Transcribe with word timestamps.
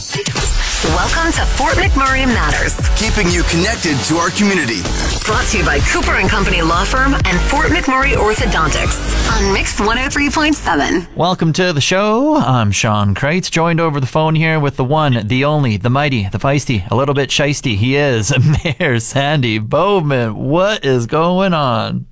Welcome 0.00 1.30
to 1.32 1.44
Fort 1.44 1.74
McMurray 1.74 2.24
Matters, 2.24 2.74
keeping 2.96 3.30
you 3.30 3.42
connected 3.42 3.98
to 4.06 4.16
our 4.16 4.30
community. 4.30 4.80
brought 5.26 5.44
to 5.48 5.58
you 5.58 5.64
by 5.64 5.78
Cooper 5.80 6.12
and 6.14 6.26
Company 6.26 6.62
Law 6.62 6.84
Firm 6.84 7.12
and 7.26 7.38
Fort 7.50 7.66
McMurray 7.66 8.14
Orthodontics 8.14 8.96
on 9.30 9.52
Mix 9.52 9.78
103.7. 9.78 11.14
Welcome 11.14 11.52
to 11.52 11.74
the 11.74 11.82
show. 11.82 12.36
I'm 12.36 12.72
Sean 12.72 13.14
Kreitz, 13.14 13.50
joined 13.50 13.78
over 13.78 14.00
the 14.00 14.06
phone 14.06 14.34
here 14.34 14.58
with 14.58 14.76
the 14.76 14.84
one, 14.84 15.26
the 15.26 15.44
only, 15.44 15.76
the 15.76 15.90
mighty, 15.90 16.26
the 16.28 16.38
feisty, 16.38 16.90
a 16.90 16.96
little 16.96 17.14
bit 17.14 17.28
shisty. 17.28 17.76
He 17.76 17.96
is 17.96 18.32
Mayor 18.80 19.00
Sandy 19.00 19.58
Bowman. 19.58 20.34
What 20.34 20.82
is 20.86 21.04
going 21.06 21.52
on? 21.52 22.06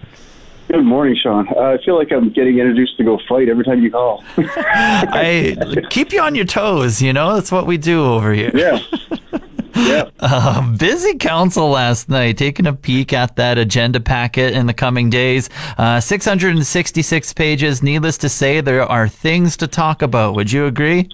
Good 0.69 0.85
morning, 0.85 1.17
Sean. 1.23 1.49
Uh, 1.49 1.61
I 1.61 1.79
feel 1.83 1.97
like 1.97 2.13
I'm 2.13 2.31
getting 2.31 2.59
introduced 2.59 2.99
to 2.99 3.05
go 3.05 3.19
fight 3.27 3.49
every 3.49 3.65
time 3.65 3.83
you 3.83 3.91
call. 3.91 4.23
I 4.37 5.57
keep 5.89 6.13
you 6.13 6.21
on 6.21 6.35
your 6.35 6.45
toes, 6.45 7.01
you 7.01 7.15
know? 7.15 7.35
That's 7.35 7.51
what 7.51 7.67
we 7.67 7.79
do 7.79 8.05
over 8.05 8.33
here. 8.33 8.51
yeah. 8.55 8.79
Yeah. 9.75 10.11
Uh, 10.19 10.77
busy 10.77 11.17
council 11.19 11.71
last 11.71 12.09
night, 12.09 12.37
taking 12.37 12.67
a 12.67 12.73
peek 12.73 13.13
at 13.13 13.37
that 13.37 13.59
agenda 13.59 14.01
packet 14.01 14.53
in 14.53 14.67
the 14.67 14.75
coming 14.75 15.09
days. 15.09 15.49
Uh, 15.79 16.01
666 16.01 17.33
pages. 17.35 17.81
Needless 17.81 18.19
to 18.19 18.29
say, 18.29 18.61
there 18.61 18.83
are 18.83 19.09
things 19.09 19.57
to 19.59 19.69
talk 19.69 20.03
about. 20.03 20.35
Would 20.35 20.51
you 20.51 20.67
agree? 20.67 21.09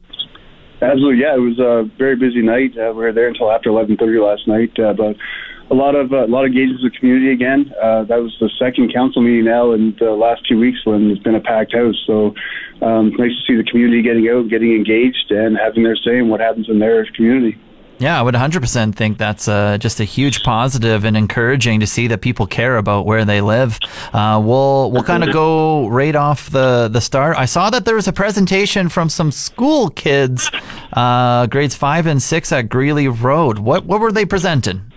Absolutely. 0.80 1.20
Yeah, 1.20 1.34
it 1.34 1.40
was 1.40 1.58
a 1.58 1.88
very 1.98 2.16
busy 2.16 2.40
night. 2.40 2.72
Uh, 2.76 2.92
we 2.94 3.04
were 3.04 3.12
there 3.12 3.28
until 3.28 3.52
after 3.52 3.68
11:30 3.68 4.24
last 4.24 4.48
night. 4.48 4.78
Uh, 4.78 4.94
but 4.94 5.16
a 5.70 5.74
lot 5.74 5.94
of 5.94 6.12
uh, 6.12 6.26
a 6.26 6.28
lot 6.28 6.44
of 6.44 6.52
engagements 6.52 6.82
with 6.82 6.92
the 6.92 6.98
community 6.98 7.32
again. 7.32 7.72
Uh, 7.80 8.04
that 8.04 8.22
was 8.22 8.36
the 8.40 8.50
second 8.58 8.92
council 8.92 9.22
meeting 9.22 9.44
now 9.44 9.72
in 9.72 9.96
the 9.98 10.10
last 10.10 10.46
two 10.46 10.58
weeks 10.58 10.84
when 10.84 11.10
it's 11.10 11.22
been 11.22 11.34
a 11.34 11.40
packed 11.40 11.74
house. 11.74 11.96
So 12.06 12.34
um, 12.82 13.10
nice 13.16 13.30
to 13.30 13.42
see 13.46 13.56
the 13.56 13.64
community 13.64 14.02
getting 14.02 14.28
out, 14.28 14.48
getting 14.48 14.72
engaged, 14.74 15.30
and 15.30 15.56
having 15.56 15.82
their 15.82 15.96
say 15.96 16.18
in 16.18 16.28
what 16.28 16.40
happens 16.40 16.68
in 16.68 16.78
their 16.78 17.04
community. 17.06 17.58
Yeah, 17.98 18.18
I 18.18 18.22
would 18.22 18.34
100% 18.34 18.96
think 18.96 19.18
that's 19.18 19.46
uh, 19.46 19.78
just 19.78 20.00
a 20.00 20.04
huge 20.04 20.42
positive 20.42 21.04
and 21.04 21.16
encouraging 21.16 21.78
to 21.78 21.86
see 21.86 22.08
that 22.08 22.22
people 22.22 22.46
care 22.46 22.76
about 22.76 23.06
where 23.06 23.24
they 23.24 23.40
live. 23.40 23.78
Uh, 24.12 24.42
we'll 24.44 24.90
we'll 24.90 25.04
kind 25.04 25.22
of 25.22 25.32
go 25.32 25.86
right 25.88 26.16
off 26.16 26.50
the, 26.50 26.88
the 26.92 27.00
start. 27.00 27.36
I 27.36 27.44
saw 27.44 27.70
that 27.70 27.84
there 27.84 27.94
was 27.94 28.08
a 28.08 28.12
presentation 28.12 28.88
from 28.88 29.08
some 29.08 29.30
school 29.30 29.90
kids, 29.90 30.50
uh, 30.92 31.46
grades 31.46 31.76
five 31.76 32.06
and 32.06 32.20
six 32.20 32.50
at 32.50 32.68
Greeley 32.68 33.06
Road. 33.06 33.60
What 33.60 33.84
what 33.84 34.00
were 34.00 34.12
they 34.12 34.26
presenting? 34.26 34.92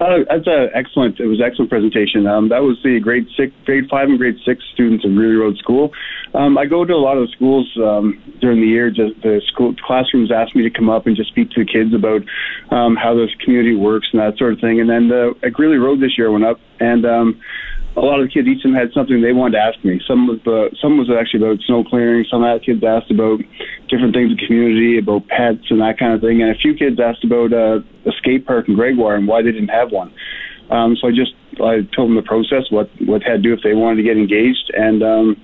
Uh, 0.00 0.22
that's 0.30 0.46
a 0.46 0.68
excellent. 0.74 1.18
It 1.18 1.26
was 1.26 1.40
an 1.40 1.46
excellent 1.46 1.70
presentation. 1.70 2.26
Um, 2.26 2.48
that 2.50 2.62
was 2.62 2.78
the 2.84 3.00
grade 3.02 3.26
six, 3.36 3.52
grade 3.64 3.84
five, 3.90 4.08
and 4.08 4.18
grade 4.18 4.36
six 4.46 4.62
students 4.72 5.04
in 5.04 5.16
Greeley 5.16 5.34
Road 5.34 5.56
School. 5.58 5.90
Um, 6.34 6.56
I 6.56 6.66
go 6.66 6.84
to 6.84 6.92
a 6.92 7.02
lot 7.02 7.18
of 7.18 7.28
schools 7.30 7.66
um, 7.82 8.22
during 8.40 8.60
the 8.60 8.66
year. 8.66 8.90
Just 8.90 9.20
the 9.22 9.42
school 9.50 9.74
classrooms 9.84 10.30
ask 10.30 10.54
me 10.54 10.62
to 10.62 10.70
come 10.70 10.88
up 10.88 11.06
and 11.06 11.16
just 11.16 11.30
speak 11.30 11.50
to 11.50 11.64
the 11.64 11.70
kids 11.70 11.90
about 11.94 12.22
um, 12.70 12.94
how 12.94 13.14
this 13.14 13.34
community 13.42 13.74
works 13.74 14.06
and 14.12 14.22
that 14.22 14.38
sort 14.38 14.52
of 14.52 14.60
thing. 14.60 14.80
And 14.80 14.88
then 14.88 15.08
the, 15.08 15.34
at 15.42 15.52
Greeley 15.52 15.78
Road 15.78 15.98
this 16.00 16.16
year 16.16 16.28
I 16.28 16.32
went 16.32 16.44
up 16.44 16.58
and. 16.80 17.04
Um, 17.04 17.40
a 17.98 18.04
lot 18.06 18.20
of 18.20 18.26
the 18.26 18.32
kids, 18.32 18.46
each 18.46 18.64
of 18.64 18.70
them 18.70 18.74
had 18.74 18.92
something 18.92 19.20
they 19.20 19.32
wanted 19.32 19.58
to 19.58 19.62
ask 19.62 19.82
me. 19.84 20.00
Some 20.06 20.28
was 20.28 20.38
uh, 20.46 20.74
some 20.80 20.98
was 20.98 21.10
actually 21.10 21.42
about 21.42 21.60
snow 21.66 21.82
clearing. 21.82 22.24
Some 22.30 22.44
of 22.44 22.60
the 22.60 22.64
kids 22.64 22.82
asked 22.84 23.10
about 23.10 23.40
different 23.88 24.14
things 24.14 24.30
in 24.30 24.36
the 24.36 24.46
community, 24.46 24.98
about 24.98 25.26
pets 25.26 25.66
and 25.70 25.80
that 25.80 25.98
kind 25.98 26.14
of 26.14 26.20
thing. 26.20 26.40
And 26.40 26.50
a 26.50 26.58
few 26.58 26.74
kids 26.74 27.00
asked 27.00 27.24
about 27.24 27.52
uh, 27.52 27.80
a 28.06 28.12
skate 28.18 28.46
park 28.46 28.68
in 28.68 28.74
Gregoire 28.74 29.16
and 29.16 29.26
why 29.26 29.42
they 29.42 29.50
didn't 29.50 29.74
have 29.74 29.90
one. 29.90 30.14
Um, 30.70 30.96
so 30.96 31.08
I 31.08 31.10
just 31.10 31.34
I 31.58 31.82
told 31.94 32.10
them 32.10 32.16
the 32.16 32.22
process, 32.22 32.70
what 32.70 32.88
what 33.02 33.22
had 33.22 33.42
to 33.42 33.42
do 33.42 33.52
if 33.52 33.60
they 33.62 33.74
wanted 33.74 33.96
to 33.96 34.06
get 34.06 34.16
engaged, 34.16 34.70
and 34.74 35.02
um, 35.02 35.36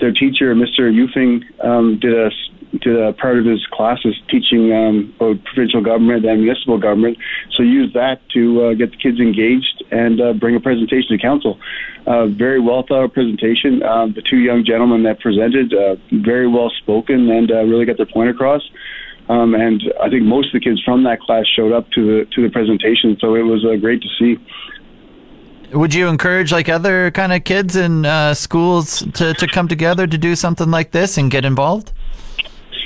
their 0.00 0.12
teacher, 0.12 0.54
Mr. 0.54 0.88
Eufing, 0.88 1.44
um, 1.64 1.98
did 2.00 2.16
a 2.16 2.30
did 2.78 2.96
a 2.96 3.12
part 3.12 3.38
of 3.38 3.44
his 3.44 3.66
classes 3.66 4.14
teaching 4.30 4.72
um, 4.72 5.14
provincial 5.44 5.82
government 5.82 6.24
and 6.24 6.42
municipal 6.42 6.78
government. 6.78 7.18
So 7.56 7.62
use 7.62 7.92
that 7.94 8.20
to 8.30 8.64
uh, 8.64 8.74
get 8.74 8.90
the 8.90 8.96
kids 8.96 9.18
engaged 9.18 9.82
and 9.90 10.20
uh, 10.20 10.32
bring 10.34 10.54
a 10.54 10.60
presentation 10.60 11.16
to 11.16 11.18
council. 11.18 11.58
Uh, 12.06 12.26
very 12.26 12.60
well 12.60 12.84
thought 12.86 13.04
out 13.04 13.12
presentation. 13.12 13.82
Um, 13.82 14.12
the 14.14 14.22
two 14.22 14.38
young 14.38 14.64
gentlemen 14.64 15.02
that 15.02 15.20
presented, 15.20 15.74
uh, 15.74 15.96
very 16.12 16.48
well 16.48 16.70
spoken 16.70 17.30
and 17.30 17.50
uh, 17.50 17.64
really 17.64 17.84
got 17.84 17.96
their 17.96 18.06
point 18.06 18.30
across. 18.30 18.62
Um, 19.28 19.54
and 19.54 19.82
I 20.00 20.08
think 20.08 20.24
most 20.24 20.54
of 20.54 20.60
the 20.60 20.60
kids 20.60 20.82
from 20.82 21.04
that 21.04 21.20
class 21.20 21.46
showed 21.46 21.72
up 21.72 21.90
to 21.92 22.04
the 22.04 22.24
to 22.34 22.42
the 22.42 22.50
presentation, 22.50 23.16
so 23.20 23.36
it 23.36 23.42
was 23.42 23.64
uh, 23.64 23.76
great 23.76 24.02
to 24.02 24.08
see. 24.18 24.38
Would 25.72 25.94
you 25.94 26.08
encourage 26.08 26.50
like 26.50 26.68
other 26.68 27.12
kind 27.12 27.32
of 27.32 27.44
kids 27.44 27.76
in 27.76 28.04
uh, 28.04 28.34
schools 28.34 29.04
to, 29.14 29.32
to 29.34 29.46
come 29.46 29.68
together 29.68 30.04
to 30.08 30.18
do 30.18 30.34
something 30.34 30.68
like 30.68 30.90
this 30.90 31.16
and 31.16 31.30
get 31.30 31.44
involved? 31.44 31.92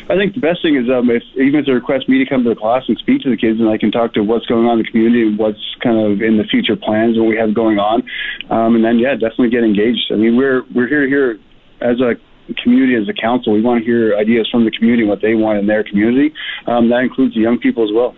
I 0.08 0.16
think 0.16 0.34
the 0.34 0.40
best 0.40 0.60
thing 0.60 0.76
is 0.76 0.90
um, 0.90 1.08
if 1.08 1.22
even 1.34 1.60
if 1.60 1.66
they 1.66 1.72
request 1.72 2.08
me 2.08 2.22
to 2.22 2.28
come 2.28 2.44
to 2.44 2.50
the 2.50 2.56
class 2.56 2.84
and 2.88 2.98
speak 2.98 3.22
to 3.22 3.30
the 3.30 3.36
kids, 3.36 3.58
and 3.58 3.70
I 3.70 3.78
can 3.78 3.90
talk 3.90 4.12
to 4.14 4.20
what's 4.22 4.44
going 4.46 4.66
on 4.66 4.78
in 4.78 4.84
the 4.84 4.90
community 4.90 5.22
and 5.22 5.38
what's 5.38 5.64
kind 5.82 5.96
of 5.96 6.20
in 6.20 6.36
the 6.36 6.44
future 6.44 6.76
plans 6.76 7.16
what 7.18 7.26
we 7.26 7.36
have 7.36 7.54
going 7.54 7.78
on, 7.78 8.02
um, 8.50 8.76
and 8.76 8.84
then 8.84 8.98
yeah, 8.98 9.14
definitely 9.14 9.48
get 9.48 9.64
engaged. 9.64 10.12
I 10.12 10.16
mean, 10.16 10.36
we're 10.36 10.62
we're 10.74 10.88
here 10.88 11.08
here 11.08 11.38
as 11.80 12.00
a 12.00 12.16
community 12.62 12.94
as 12.94 13.08
a 13.08 13.14
council. 13.14 13.54
We 13.54 13.62
want 13.62 13.80
to 13.80 13.84
hear 13.84 14.16
ideas 14.18 14.48
from 14.50 14.66
the 14.66 14.70
community 14.70 15.04
what 15.04 15.22
they 15.22 15.34
want 15.34 15.58
in 15.58 15.66
their 15.66 15.82
community. 15.82 16.34
Um, 16.66 16.90
that 16.90 17.00
includes 17.00 17.34
the 17.34 17.40
young 17.40 17.58
people 17.58 17.84
as 17.84 17.90
well. 17.92 18.14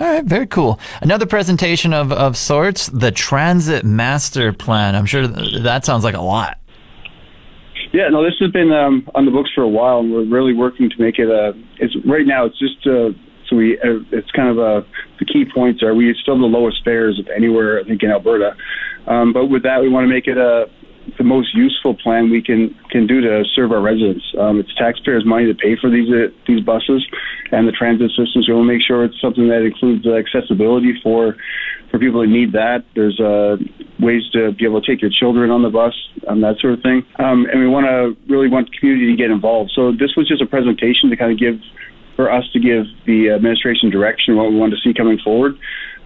All 0.00 0.08
right, 0.08 0.24
very 0.24 0.46
cool. 0.46 0.80
Another 1.02 1.26
presentation 1.26 1.92
of, 1.92 2.10
of 2.12 2.36
sorts, 2.36 2.86
the 2.86 3.10
Transit 3.10 3.84
Master 3.84 4.52
Plan. 4.52 4.96
I'm 4.96 5.06
sure 5.06 5.26
that 5.26 5.84
sounds 5.84 6.02
like 6.02 6.14
a 6.14 6.22
lot. 6.22 6.58
Yeah, 7.92 8.08
no, 8.08 8.24
this 8.24 8.34
has 8.40 8.50
been 8.50 8.72
um, 8.72 9.08
on 9.14 9.26
the 9.26 9.30
books 9.30 9.50
for 9.54 9.62
a 9.62 9.68
while, 9.68 10.00
and 10.00 10.10
we're 10.10 10.24
really 10.24 10.54
working 10.54 10.88
to 10.88 10.96
make 10.98 11.18
it 11.18 11.28
a. 11.28 11.52
It's 11.78 11.94
right 12.08 12.26
now. 12.26 12.46
It's 12.46 12.58
just 12.58 12.80
uh, 12.86 13.12
so 13.48 13.56
we. 13.56 13.76
Uh, 13.78 14.00
it's 14.12 14.30
kind 14.32 14.48
of 14.48 14.56
a. 14.56 14.80
The 15.20 15.26
key 15.26 15.44
points 15.44 15.82
are 15.82 15.94
we 15.94 16.14
still 16.20 16.34
have 16.34 16.40
the 16.40 16.46
lowest 16.46 16.80
fares 16.84 17.20
of 17.20 17.28
anywhere 17.28 17.80
I 17.80 17.84
think 17.84 18.02
in 18.02 18.10
Alberta, 18.10 18.56
um, 19.06 19.32
but 19.32 19.46
with 19.46 19.62
that 19.64 19.80
we 19.80 19.90
want 19.90 20.04
to 20.04 20.08
make 20.08 20.26
it 20.26 20.38
a 20.38 20.72
the 21.18 21.24
most 21.24 21.54
useful 21.54 21.94
plan 21.94 22.30
we 22.30 22.42
can 22.42 22.74
can 22.90 23.06
do 23.06 23.20
to 23.20 23.44
serve 23.54 23.72
our 23.72 23.80
residents. 23.80 24.24
Um, 24.38 24.60
it's 24.60 24.74
taxpayers' 24.74 25.24
money 25.24 25.46
to 25.46 25.54
pay 25.54 25.76
for 25.80 25.90
these 25.90 26.08
uh, 26.08 26.32
these 26.46 26.64
buses 26.64 27.06
and 27.52 27.68
the 27.68 27.72
transit 27.72 28.10
systems. 28.10 28.48
We 28.48 28.54
want 28.54 28.68
to 28.68 28.72
make 28.72 28.82
sure 28.82 29.04
it's 29.04 29.20
something 29.20 29.48
that 29.48 29.62
includes 29.62 30.06
uh, 30.06 30.14
accessibility 30.14 30.94
for 31.02 31.36
for 31.90 31.98
people 31.98 32.22
that 32.22 32.28
need 32.28 32.52
that. 32.52 32.84
There's 32.94 33.20
uh, 33.20 33.56
ways 34.00 34.22
to 34.32 34.52
be 34.52 34.64
able 34.64 34.80
to 34.80 34.86
take 34.86 35.02
your 35.02 35.10
children 35.10 35.50
on 35.50 35.62
the 35.62 35.70
bus, 35.70 35.92
um, 36.26 36.40
that 36.40 36.56
sort 36.58 36.72
of 36.72 36.82
thing. 36.82 37.04
Um, 37.18 37.46
and 37.52 37.60
we 37.60 37.68
want 37.68 37.84
to 37.86 38.16
really 38.32 38.48
want 38.48 38.70
the 38.70 38.76
community 38.78 39.12
to 39.12 39.16
get 39.16 39.30
involved. 39.30 39.72
So 39.74 39.92
this 39.92 40.16
was 40.16 40.26
just 40.26 40.40
a 40.40 40.46
presentation 40.46 41.10
to 41.10 41.16
kind 41.16 41.30
of 41.30 41.38
give 41.38 41.60
for 42.16 42.32
us 42.32 42.44
to 42.52 42.60
give 42.60 42.84
the 43.06 43.30
administration 43.30 43.90
direction 43.90 44.36
what 44.36 44.50
we 44.50 44.56
want 44.56 44.72
to 44.72 44.80
see 44.80 44.92
coming 44.94 45.18
forward. 45.22 45.56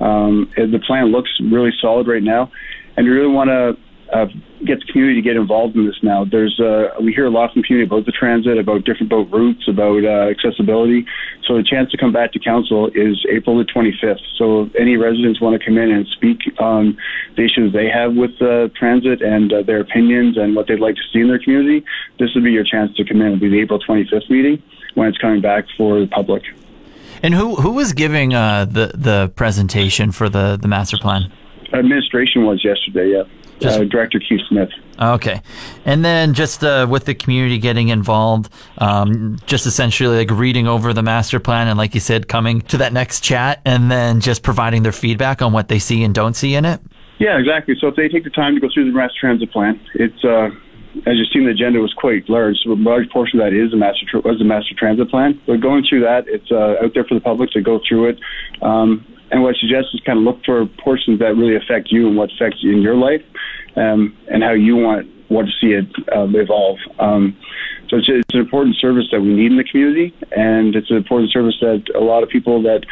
Um, 0.00 0.50
the 0.56 0.80
plan 0.86 1.10
looks 1.10 1.30
really 1.40 1.70
solid 1.80 2.06
right 2.06 2.22
now, 2.22 2.50
and 2.96 3.06
we 3.06 3.12
really 3.12 3.32
want 3.32 3.48
to 3.48 3.74
uh, 4.12 4.26
get 4.64 4.80
the 4.80 4.86
community 4.92 5.20
to 5.20 5.22
get 5.22 5.36
involved 5.36 5.76
in 5.76 5.86
this 5.86 5.98
now. 6.02 6.24
There's 6.24 6.58
uh, 6.60 6.94
we 7.00 7.12
hear 7.12 7.26
a 7.26 7.30
lot 7.30 7.52
from 7.52 7.62
community 7.62 7.88
about 7.88 8.06
the 8.06 8.12
transit, 8.12 8.58
about 8.58 8.84
different 8.84 9.10
boat 9.10 9.28
routes, 9.30 9.66
about 9.68 10.04
uh, 10.04 10.30
accessibility. 10.30 11.06
So 11.46 11.56
the 11.56 11.62
chance 11.62 11.90
to 11.90 11.96
come 11.96 12.12
back 12.12 12.32
to 12.32 12.38
council 12.38 12.88
is 12.94 13.24
April 13.30 13.58
the 13.58 13.64
25th. 13.64 14.20
So 14.36 14.62
if 14.62 14.74
any 14.76 14.96
residents 14.96 15.40
want 15.40 15.60
to 15.60 15.64
come 15.64 15.78
in 15.78 15.90
and 15.90 16.06
speak 16.08 16.38
on 16.58 16.96
the 17.36 17.44
issues 17.44 17.72
they 17.72 17.88
have 17.88 18.14
with 18.14 18.40
uh, 18.40 18.68
transit 18.76 19.22
and 19.22 19.52
uh, 19.52 19.62
their 19.62 19.80
opinions 19.80 20.36
and 20.36 20.54
what 20.54 20.66
they'd 20.68 20.80
like 20.80 20.96
to 20.96 21.02
see 21.12 21.20
in 21.20 21.28
their 21.28 21.38
community, 21.38 21.84
this 22.18 22.34
would 22.34 22.44
be 22.44 22.52
your 22.52 22.64
chance 22.64 22.94
to 22.96 23.04
come 23.04 23.20
in. 23.20 23.28
It'll 23.28 23.40
be 23.40 23.48
the 23.48 23.60
April 23.60 23.80
25th 23.80 24.30
meeting 24.30 24.62
when 24.94 25.08
it's 25.08 25.18
coming 25.18 25.40
back 25.40 25.64
for 25.76 26.00
the 26.00 26.06
public. 26.06 26.42
And 27.22 27.34
who 27.34 27.56
who 27.56 27.72
was 27.72 27.92
giving 27.92 28.34
uh, 28.34 28.66
the 28.66 28.92
the 28.94 29.32
presentation 29.34 30.12
for 30.12 30.28
the 30.28 30.56
the 30.60 30.68
master 30.68 30.98
plan? 30.98 31.32
Administration 31.72 32.44
was 32.44 32.62
yesterday. 32.62 33.12
Yeah. 33.12 33.24
Just- 33.60 33.80
uh, 33.80 33.84
Director 33.84 34.20
Keith 34.20 34.40
Smith. 34.48 34.70
Okay, 34.98 35.42
and 35.84 36.04
then 36.04 36.32
just 36.32 36.64
uh, 36.64 36.86
with 36.88 37.04
the 37.04 37.14
community 37.14 37.58
getting 37.58 37.88
involved, 37.88 38.50
um, 38.78 39.38
just 39.44 39.66
essentially 39.66 40.16
like 40.16 40.30
reading 40.30 40.66
over 40.66 40.94
the 40.94 41.02
master 41.02 41.38
plan, 41.38 41.68
and 41.68 41.76
like 41.76 41.94
you 41.94 42.00
said, 42.00 42.28
coming 42.28 42.62
to 42.62 42.78
that 42.78 42.92
next 42.94 43.20
chat, 43.20 43.60
and 43.66 43.90
then 43.90 44.20
just 44.20 44.42
providing 44.42 44.82
their 44.82 44.92
feedback 44.92 45.42
on 45.42 45.52
what 45.52 45.68
they 45.68 45.78
see 45.78 46.02
and 46.02 46.14
don't 46.14 46.34
see 46.34 46.54
in 46.54 46.64
it. 46.64 46.80
Yeah, 47.18 47.38
exactly. 47.38 47.74
So 47.78 47.88
if 47.88 47.96
they 47.96 48.08
take 48.08 48.24
the 48.24 48.30
time 48.30 48.54
to 48.54 48.60
go 48.60 48.68
through 48.72 48.90
the 48.90 48.96
master 48.96 49.18
transit 49.20 49.52
plan, 49.52 49.80
it's 49.94 50.24
uh, 50.24 50.48
as 51.04 51.16
you've 51.16 51.28
seen, 51.32 51.44
the 51.44 51.50
agenda 51.50 51.80
was 51.80 51.92
quite 51.92 52.28
large. 52.28 52.56
So 52.64 52.72
a 52.72 52.74
large 52.74 53.10
portion 53.10 53.40
of 53.40 53.46
that 53.46 53.52
is 53.52 53.70
the 53.70 53.76
master 53.76 54.06
tr- 54.08 54.26
was 54.26 54.38
the 54.38 54.44
master 54.44 54.74
transit 54.78 55.10
plan. 55.10 55.40
But 55.46 55.60
going 55.60 55.84
through 55.86 56.00
that, 56.02 56.24
it's 56.26 56.50
uh, 56.50 56.76
out 56.82 56.94
there 56.94 57.04
for 57.04 57.14
the 57.14 57.20
public 57.20 57.50
to 57.50 57.60
go 57.60 57.80
through 57.86 58.10
it. 58.10 58.20
Um, 58.62 59.04
and 59.30 59.42
what 59.42 59.56
I 59.56 59.58
suggest 59.58 59.88
is 59.92 60.00
kind 60.06 60.18
of 60.18 60.24
look 60.24 60.44
for 60.44 60.64
portions 60.82 61.18
that 61.18 61.36
really 61.36 61.56
affect 61.56 61.90
you 61.90 62.06
and 62.06 62.16
what 62.16 62.30
affects 62.32 62.62
you 62.62 62.72
in 62.72 62.80
your 62.80 62.94
life, 62.94 63.22
um, 63.76 64.16
and 64.30 64.42
how 64.42 64.52
you 64.52 64.76
want 64.76 65.08
want 65.28 65.48
to 65.48 65.52
see 65.60 65.72
it 65.72 65.86
uh, 66.14 66.26
evolve. 66.38 66.78
Um, 66.98 67.36
so 67.88 67.96
it's, 67.96 68.08
it's 68.08 68.34
an 68.34 68.40
important 68.40 68.76
service 68.76 69.06
that 69.10 69.20
we 69.20 69.28
need 69.28 69.50
in 69.50 69.56
the 69.56 69.64
community, 69.64 70.14
and 70.36 70.74
it's 70.74 70.90
an 70.90 70.96
important 70.96 71.30
service 71.30 71.56
that 71.60 71.84
a 71.94 72.00
lot 72.00 72.22
of 72.22 72.28
people 72.28 72.62
that 72.62 72.84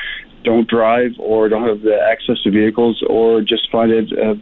don't 0.45 0.69
drive 0.69 1.13
or 1.19 1.49
don't 1.49 1.67
have 1.67 1.83
the 1.83 1.99
access 1.99 2.37
to 2.45 2.51
vehicles 2.51 3.03
or 3.09 3.41
just 3.41 3.71
find 3.73 3.91
it 3.91 4.13
uh, 4.13 4.35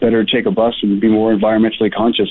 better 0.00 0.24
to 0.24 0.30
take 0.30 0.46
a 0.46 0.50
bus 0.50 0.74
and 0.82 1.00
be 1.00 1.08
more 1.08 1.34
environmentally 1.34 1.92
conscious. 1.92 2.28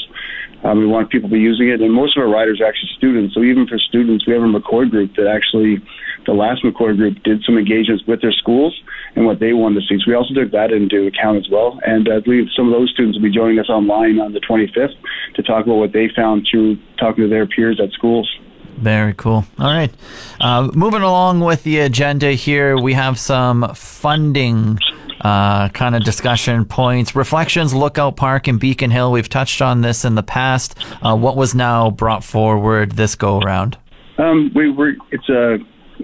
Um, 0.63 0.79
we 0.79 0.87
want 0.87 1.09
people 1.09 1.27
to 1.27 1.33
be 1.33 1.41
using 1.41 1.67
it, 1.67 1.81
and 1.81 1.91
most 1.91 2.15
of 2.15 2.23
our 2.23 2.29
riders 2.29 2.61
are 2.61 2.67
actually 2.67 2.91
students. 2.95 3.35
So 3.35 3.43
even 3.43 3.67
for 3.67 3.77
students, 3.77 4.25
we 4.25 4.33
have 4.33 4.43
a 4.43 4.47
McCoy 4.47 4.89
group 4.89 5.15
that 5.15 5.27
actually, 5.27 5.83
the 6.25 6.31
last 6.31 6.63
McCoy 6.63 6.95
group 6.95 7.21
did 7.23 7.43
some 7.43 7.57
engagements 7.57 8.03
with 8.07 8.21
their 8.21 8.31
schools 8.31 8.71
and 9.15 9.25
what 9.25 9.39
they 9.39 9.51
wanted 9.51 9.81
to 9.81 9.87
see. 9.87 9.99
So 9.99 10.11
we 10.11 10.15
also 10.15 10.33
took 10.33 10.51
that 10.51 10.71
into 10.71 11.07
account 11.07 11.37
as 11.37 11.49
well. 11.51 11.79
And 11.85 12.07
I 12.07 12.19
believe 12.19 12.47
some 12.55 12.67
of 12.67 12.73
those 12.73 12.91
students 12.91 13.17
will 13.17 13.27
be 13.27 13.35
joining 13.35 13.59
us 13.59 13.67
online 13.67 14.19
on 14.19 14.31
the 14.31 14.39
25th 14.39 14.95
to 15.35 15.43
talk 15.43 15.65
about 15.65 15.83
what 15.83 15.91
they 15.91 16.07
found 16.15 16.47
through 16.49 16.77
talking 16.97 17.25
to 17.25 17.29
their 17.29 17.45
peers 17.45 17.81
at 17.83 17.91
schools. 17.91 18.29
Very 18.77 19.13
cool. 19.13 19.45
All 19.59 19.73
right. 19.73 19.93
Uh, 20.39 20.69
moving 20.73 21.01
along 21.01 21.39
with 21.39 21.63
the 21.63 21.79
agenda 21.79 22.31
here, 22.31 22.77
we 22.77 22.93
have 22.93 23.17
some 23.17 23.73
funding 23.75 24.79
uh, 25.21 25.69
kind 25.69 25.95
of 25.95 26.03
discussion 26.03 26.65
points. 26.65 27.15
Reflections, 27.15 27.73
Lookout 27.73 28.17
Park 28.17 28.47
and 28.47 28.59
Beacon 28.59 28.91
Hill. 28.91 29.11
We've 29.11 29.29
touched 29.29 29.61
on 29.61 29.81
this 29.81 30.03
in 30.03 30.15
the 30.15 30.23
past. 30.23 30.75
Uh, 31.01 31.15
what 31.15 31.37
was 31.37 31.55
now 31.55 31.91
brought 31.91 32.23
forward 32.23 32.93
this 32.93 33.15
go 33.15 33.39
around? 33.39 33.77
Um, 34.17 34.51
we 34.53 34.69
were, 34.69 34.93
it's 35.11 35.29
a 35.29 35.57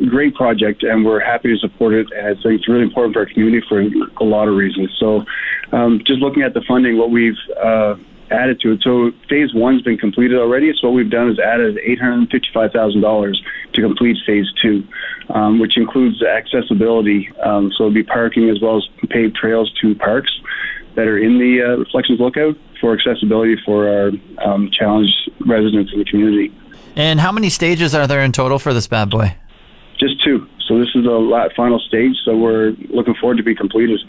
great 0.07 0.35
project 0.35 0.83
and 0.83 1.05
we're 1.05 1.19
happy 1.19 1.49
to 1.53 1.57
support 1.59 1.93
it. 1.93 2.07
And 2.15 2.27
I 2.27 2.33
think 2.41 2.59
it's 2.59 2.67
really 2.69 2.83
important 2.83 3.13
for 3.13 3.19
our 3.19 3.25
community 3.25 3.65
for 3.67 3.81
a 3.81 4.23
lot 4.23 4.47
of 4.47 4.55
reasons. 4.55 4.95
So, 4.99 5.25
um, 5.71 6.01
just 6.05 6.19
looking 6.19 6.43
at 6.43 6.53
the 6.53 6.61
funding, 6.67 6.97
what 6.97 7.11
we've 7.11 7.37
uh, 7.61 7.95
added 8.31 8.59
to 8.61 8.73
it. 8.73 8.81
So 8.83 9.11
phase 9.29 9.53
one's 9.53 9.81
been 9.81 9.97
completed 9.97 10.37
already. 10.37 10.71
So 10.79 10.89
what 10.89 10.95
we've 10.95 11.09
done 11.09 11.29
is 11.29 11.39
added 11.39 11.77
$855,000 11.77 13.35
to 13.73 13.81
complete 13.81 14.17
phase 14.25 14.45
two, 14.61 14.87
um, 15.29 15.59
which 15.59 15.77
includes 15.77 16.23
accessibility. 16.23 17.29
Um, 17.43 17.71
so 17.77 17.85
it'll 17.85 17.93
be 17.93 18.03
parking 18.03 18.49
as 18.49 18.61
well 18.61 18.77
as 18.77 18.87
paved 19.09 19.35
trails 19.35 19.71
to 19.81 19.95
parks 19.95 20.31
that 20.95 21.07
are 21.07 21.17
in 21.17 21.37
the 21.37 21.61
uh, 21.61 21.77
Reflections 21.77 22.19
Lookout 22.19 22.55
for 22.81 22.93
accessibility 22.93 23.55
for 23.65 23.87
our 23.87 24.11
um, 24.43 24.69
challenged 24.71 25.31
residents 25.45 25.91
in 25.93 25.99
the 25.99 26.05
community. 26.05 26.53
And 26.95 27.19
how 27.19 27.31
many 27.31 27.49
stages 27.49 27.93
are 27.93 28.07
there 28.07 28.21
in 28.21 28.31
total 28.31 28.59
for 28.59 28.73
this 28.73 28.87
bad 28.87 29.09
boy? 29.09 29.35
Just 29.99 30.23
two. 30.23 30.47
So 30.67 30.77
this 30.77 30.89
is 30.95 31.03
the 31.03 31.49
final 31.55 31.79
stage. 31.79 32.15
So 32.23 32.37
we're 32.37 32.71
looking 32.89 33.15
forward 33.15 33.37
to 33.37 33.43
be 33.43 33.55
completed. 33.55 33.99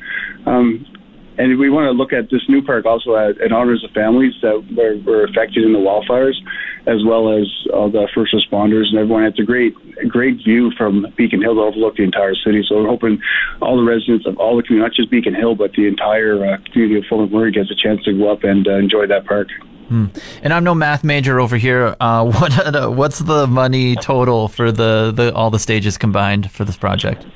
Um, 0.47 0.87
and 1.39 1.59
we 1.59 1.71
want 1.71 1.87
to 1.87 1.93
look 1.93 2.13
at 2.13 2.31
this 2.31 2.43
new 2.49 2.63
park 2.63 2.87
also 2.87 3.17
at, 3.17 3.41
in 3.41 3.53
honors 3.53 3.85
of 3.85 3.91
families 3.93 4.35
that 4.43 4.55
were, 4.77 4.97
were 5.05 5.25
affected 5.25 5.65
in 5.65 5.73
the 5.73 5.79
wildfires, 5.79 6.35
as 6.87 7.05
well 7.05 7.33
as 7.33 7.47
all 7.73 7.91
the 7.91 8.09
first 8.15 8.35
responders 8.35 8.89
and 8.89 8.99
everyone. 8.99 9.25
It's 9.25 9.39
a 9.39 9.45
great, 9.45 9.75
great 10.09 10.37
view 10.37 10.71
from 10.77 11.07
Beacon 11.17 11.41
Hill 11.41 11.55
to 11.55 11.61
overlook 11.61 11.97
the 11.97 12.03
entire 12.03 12.35
city. 12.35 12.65
So 12.69 12.77
we're 12.77 12.89
hoping 12.89 13.21
all 13.63 13.77
the 13.77 13.85
residents 13.85 14.27
of 14.27 14.39
all 14.39 14.57
the 14.57 14.63
community, 14.63 14.89
not 14.89 14.95
just 14.95 15.11
Beacon 15.11 15.35
Hill, 15.35 15.55
but 15.55 15.73
the 15.73 15.87
entire 15.87 16.45
uh, 16.45 16.59
community 16.73 16.99
of 16.99 17.05
Fort 17.09 17.31
McMurray 17.31 17.55
gets 17.55 17.71
a 17.71 17.75
chance 17.75 18.03
to 18.05 18.13
go 18.13 18.31
up 18.31 18.45
and 18.45 18.67
uh, 18.67 18.73
enjoy 18.73 19.07
that 19.07 19.27
park. 19.27 19.49
Hmm. 19.89 20.07
And 20.43 20.53
I'm 20.53 20.63
no 20.63 20.75
math 20.75 21.03
major 21.03 21.41
over 21.41 21.57
here. 21.57 21.97
Uh, 22.01 22.25
what 22.31 22.59
uh, 22.59 22.89
what's 22.91 23.19
the 23.19 23.47
money 23.47 23.97
total 23.97 24.49
for 24.49 24.71
the, 24.71 25.13
the 25.15 25.35
all 25.35 25.51
the 25.51 25.59
stages 25.59 25.99
combined 25.99 26.51
for 26.51 26.65
this 26.65 26.77
project? 26.77 27.27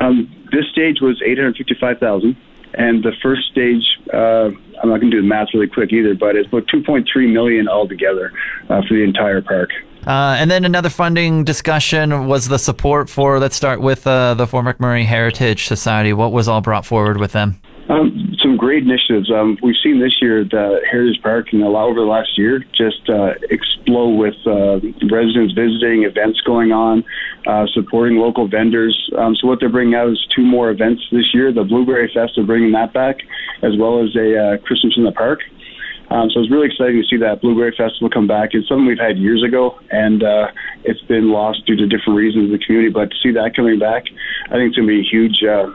Um, 0.00 0.32
this 0.52 0.66
stage 0.72 1.00
was 1.00 1.20
eight 1.24 1.36
hundred 1.36 1.56
fifty-five 1.56 1.98
thousand. 1.98 2.36
And 2.78 3.02
the 3.02 3.12
first 3.20 3.42
stage, 3.50 3.82
uh, 4.14 4.50
I'm 4.80 4.88
not 4.88 5.00
going 5.00 5.10
to 5.10 5.16
do 5.16 5.20
the 5.20 5.26
math 5.26 5.48
really 5.52 5.66
quick 5.66 5.92
either, 5.92 6.14
but 6.14 6.36
it's 6.36 6.48
about 6.48 6.66
2.3 6.68 7.04
million 7.32 7.68
altogether 7.68 8.32
uh, 8.70 8.82
for 8.88 8.94
the 8.94 9.02
entire 9.02 9.42
park. 9.42 9.70
Uh, 10.06 10.36
and 10.38 10.48
then 10.48 10.64
another 10.64 10.88
funding 10.88 11.42
discussion 11.42 12.28
was 12.28 12.48
the 12.48 12.58
support 12.58 13.10
for. 13.10 13.40
Let's 13.40 13.56
start 13.56 13.80
with 13.80 14.06
uh, 14.06 14.34
the 14.34 14.46
Fort 14.46 14.64
McMurray 14.64 15.04
Heritage 15.04 15.66
Society. 15.66 16.12
What 16.12 16.32
was 16.32 16.46
all 16.46 16.60
brought 16.60 16.86
forward 16.86 17.18
with 17.18 17.32
them? 17.32 17.60
Um, 17.88 18.27
great 18.68 18.82
initiatives. 18.82 19.30
Um, 19.30 19.56
we've 19.62 19.80
seen 19.82 19.98
this 19.98 20.20
year 20.20 20.44
the 20.44 20.82
Heritage 20.90 21.22
Park 21.22 21.54
and 21.54 21.62
allow 21.62 21.86
over 21.86 22.00
the 22.00 22.06
last 22.06 22.36
year 22.36 22.62
just 22.76 23.08
uh, 23.08 23.32
explode 23.48 24.16
with 24.16 24.34
uh, 24.44 24.76
residents 25.08 25.54
visiting, 25.54 26.02
events 26.02 26.42
going 26.42 26.70
on, 26.70 27.02
uh, 27.46 27.64
supporting 27.72 28.18
local 28.18 28.46
vendors. 28.46 28.94
Um, 29.16 29.34
so 29.36 29.46
what 29.48 29.58
they're 29.58 29.70
bringing 29.70 29.94
out 29.94 30.10
is 30.10 30.20
two 30.36 30.42
more 30.42 30.68
events 30.68 31.00
this 31.10 31.32
year. 31.32 31.50
The 31.50 31.64
Blueberry 31.64 32.10
Fest, 32.12 32.32
they're 32.36 32.44
bringing 32.44 32.72
that 32.72 32.92
back, 32.92 33.16
as 33.62 33.72
well 33.78 34.04
as 34.04 34.14
a 34.14 34.36
uh, 34.36 34.58
Christmas 34.58 34.92
in 34.98 35.04
the 35.04 35.12
Park. 35.12 35.40
Um, 36.10 36.28
so 36.28 36.40
it's 36.40 36.50
really 36.50 36.66
exciting 36.66 37.00
to 37.00 37.08
see 37.08 37.16
that 37.24 37.40
Blueberry 37.40 37.72
Festival 37.74 38.10
come 38.10 38.26
back. 38.26 38.50
It's 38.52 38.68
something 38.68 38.84
we've 38.84 38.98
had 38.98 39.16
years 39.16 39.42
ago, 39.42 39.80
and 39.90 40.22
uh, 40.22 40.48
it's 40.84 41.00
been 41.08 41.32
lost 41.32 41.64
due 41.64 41.76
to 41.76 41.86
different 41.86 42.18
reasons 42.18 42.46
in 42.46 42.52
the 42.52 42.58
community. 42.58 42.92
But 42.92 43.12
to 43.12 43.16
see 43.22 43.32
that 43.32 43.56
coming 43.56 43.78
back, 43.78 44.04
I 44.48 44.60
think 44.60 44.68
it's 44.68 44.76
going 44.76 44.88
to 44.88 44.92
be 44.92 45.00
a 45.00 45.10
huge 45.10 45.40
uh, 45.42 45.72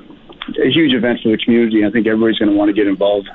a 0.57 0.69
huge 0.69 0.93
event 0.93 1.19
for 1.21 1.29
the 1.29 1.37
community. 1.37 1.85
I 1.85 1.91
think 1.91 2.07
everybody's 2.07 2.37
going 2.37 2.51
to 2.51 2.57
want 2.57 2.69
to 2.69 2.73
get 2.73 2.87
involved. 2.87 3.29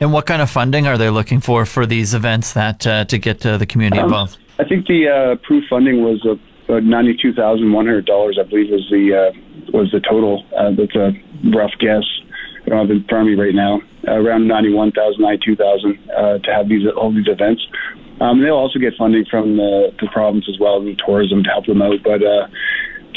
And 0.00 0.12
what 0.12 0.26
kind 0.26 0.42
of 0.42 0.50
funding 0.50 0.86
are 0.86 0.98
they 0.98 1.08
looking 1.08 1.40
for 1.40 1.64
for 1.64 1.86
these 1.86 2.12
events 2.12 2.52
that 2.52 2.86
uh, 2.86 3.04
to 3.06 3.18
get 3.18 3.44
uh, 3.46 3.56
the 3.56 3.66
community 3.66 3.98
um, 3.98 4.06
involved? 4.06 4.38
I 4.58 4.64
think 4.64 4.86
the 4.86 5.08
uh, 5.08 5.32
approved 5.32 5.66
funding 5.68 6.02
was 6.02 6.24
uh, 6.26 6.80
ninety-two 6.80 7.32
thousand 7.32 7.72
one 7.72 7.86
hundred 7.86 8.06
dollars. 8.06 8.38
I 8.38 8.44
believe 8.44 8.70
was 8.70 8.86
the 8.90 9.14
uh, 9.14 9.72
was 9.72 9.90
the 9.92 10.00
total. 10.00 10.44
Uh, 10.56 10.72
that's 10.76 10.94
a 10.94 11.12
rough 11.54 11.72
guess. 11.78 12.04
I 12.64 12.68
don't 12.68 12.78
have 12.78 12.90
it 12.90 13.00
in 13.00 13.04
front 13.04 13.28
of 13.28 13.36
me 13.36 13.42
right 13.42 13.54
now. 13.54 13.80
around 14.08 14.46
ninety-one 14.46 14.92
thousand, 14.92 15.22
ninety-two 15.22 15.56
thousand 15.56 15.98
uh, 16.10 16.38
to 16.38 16.52
have 16.52 16.68
these 16.68 16.86
all 16.96 17.12
these 17.12 17.28
events. 17.28 17.66
Um, 18.20 18.42
they'll 18.42 18.54
also 18.54 18.78
get 18.78 18.94
funding 18.96 19.26
from 19.30 19.56
the, 19.56 19.92
the 20.00 20.08
province 20.08 20.46
as 20.48 20.58
well, 20.58 20.78
and 20.80 21.00
tourism 21.04 21.42
to 21.44 21.50
help 21.50 21.66
them 21.66 21.82
out. 21.82 22.02
But 22.02 22.22
uh, 22.22 22.48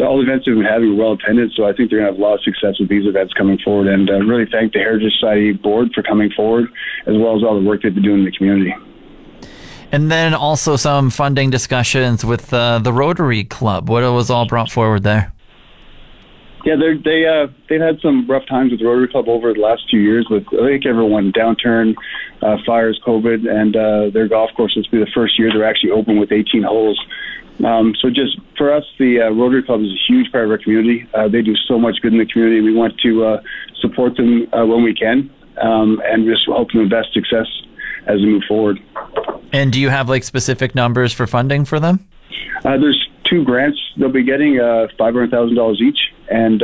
all 0.02 0.18
the 0.18 0.24
events 0.24 0.48
we've 0.48 0.56
been 0.56 0.66
having 0.66 0.96
were 0.96 1.04
well 1.04 1.14
attended, 1.14 1.52
so 1.56 1.66
I 1.66 1.74
think 1.74 1.90
they're 1.90 2.00
going 2.00 2.14
to 2.14 2.14
have 2.14 2.20
a 2.20 2.22
lot 2.22 2.36
of 2.36 2.44
success 2.44 2.80
with 2.80 2.90
these 2.90 3.06
events 3.06 3.34
coming 3.34 3.58
forward. 3.64 3.88
And 3.88 4.10
uh, 4.10 4.20
really 4.20 4.46
thank 4.52 4.74
the 4.74 4.80
Heritage 4.80 5.14
Society 5.14 5.54
board 5.54 5.90
for 5.94 6.04
coming 6.04 6.32
forward, 6.36 6.66
as 7.08 7.16
well 7.18 7.36
as 7.36 7.44
all 7.44 7.60
the 7.60 7.68
work 7.68 7.84
they've 7.84 7.94
been 7.94 8.04
doing 8.04 8.20
in 8.20 8.26
the 8.26 8.32
community. 8.32 8.74
And 9.92 10.12
then 10.12 10.34
also 10.34 10.76
some 10.76 11.10
funding 11.10 11.50
discussions 11.50 12.24
with 12.24 12.54
uh, 12.54 12.80
the 12.80 12.94
Rotary 12.94 13.44
Club. 13.44 13.90
What 13.90 14.04
was 14.14 14.30
all 14.30 14.46
brought 14.46 14.72
forward 14.72 15.04
there? 15.04 15.34
Yeah, 16.66 16.76
they're, 16.76 16.98
they 16.98 17.26
uh, 17.26 17.48
they've 17.70 17.80
had 17.80 18.00
some 18.02 18.30
rough 18.30 18.46
times 18.48 18.72
with 18.72 18.82
the 18.82 18.86
Rotary 18.86 19.08
Club 19.08 19.30
over 19.30 19.54
the 19.54 19.60
last 19.62 19.84
few 19.90 20.02
years 20.02 20.28
with 20.30 20.44
I 20.54 20.68
think 20.68 20.86
everyone 20.86 21.32
downturn, 21.32 21.96
uh, 22.42 22.58
fires, 22.66 23.00
COVID, 23.06 23.50
and 23.50 23.76
uh, 23.76 24.10
their 24.14 24.28
golf 24.28 24.52
course. 24.56 24.74
This 24.76 24.86
will 24.92 25.00
be 25.00 25.06
the 25.06 25.12
first 25.16 25.40
year 25.40 25.50
they're 25.52 25.68
actually 25.68 25.92
open 25.92 26.20
with 26.20 26.32
18 26.32 26.64
holes. 26.64 27.00
Um, 27.66 27.94
so 28.00 28.10
just 28.10 28.38
for 28.58 28.74
us, 28.74 28.84
the 28.98 29.22
uh, 29.22 29.30
Rotary 29.32 29.64
Club 29.64 29.82
is 29.82 29.88
a 29.88 30.02
huge 30.08 30.32
part 30.32 30.46
of 30.46 30.52
our 30.52 30.58
community. 30.58 31.08
Uh, 31.14 31.28
they 31.28 31.42
do 31.42 31.56
so 31.68 31.78
much 31.78 31.98
good 32.02 32.14
in 32.14 32.20
the 32.20 32.26
community. 32.26 32.62
We 32.62 32.74
want 32.74 32.98
to 33.02 33.26
uh, 33.26 33.42
support 33.82 34.16
them 34.16 34.48
uh, 34.54 34.66
when 34.66 34.84
we 34.84 34.94
can, 34.94 35.30
um, 35.62 36.02
and 36.06 36.26
just 36.26 36.46
hope 36.48 36.72
them 36.72 36.88
the 36.88 36.96
best 36.96 37.14
success 37.14 37.48
as 38.08 38.20
we 38.20 38.28
move 38.28 38.44
forward. 38.48 38.80
And 39.52 39.74
do 39.74 39.80
you 39.80 39.90
have 39.90 40.08
like 40.10 40.24
specific 40.24 40.74
numbers 40.74 41.12
for 41.12 41.28
funding 41.28 41.66
for 41.66 41.80
them? 41.80 42.08
Uh, 42.64 42.78
there's 42.78 43.08
two 43.30 43.44
grants 43.44 43.80
they'll 43.98 44.12
be 44.12 44.24
getting, 44.24 44.60
uh, 44.60 44.88
five 44.98 45.14
hundred 45.14 45.32
thousand 45.32 45.56
dollars 45.56 45.82
each, 45.82 46.00
and 46.30 46.62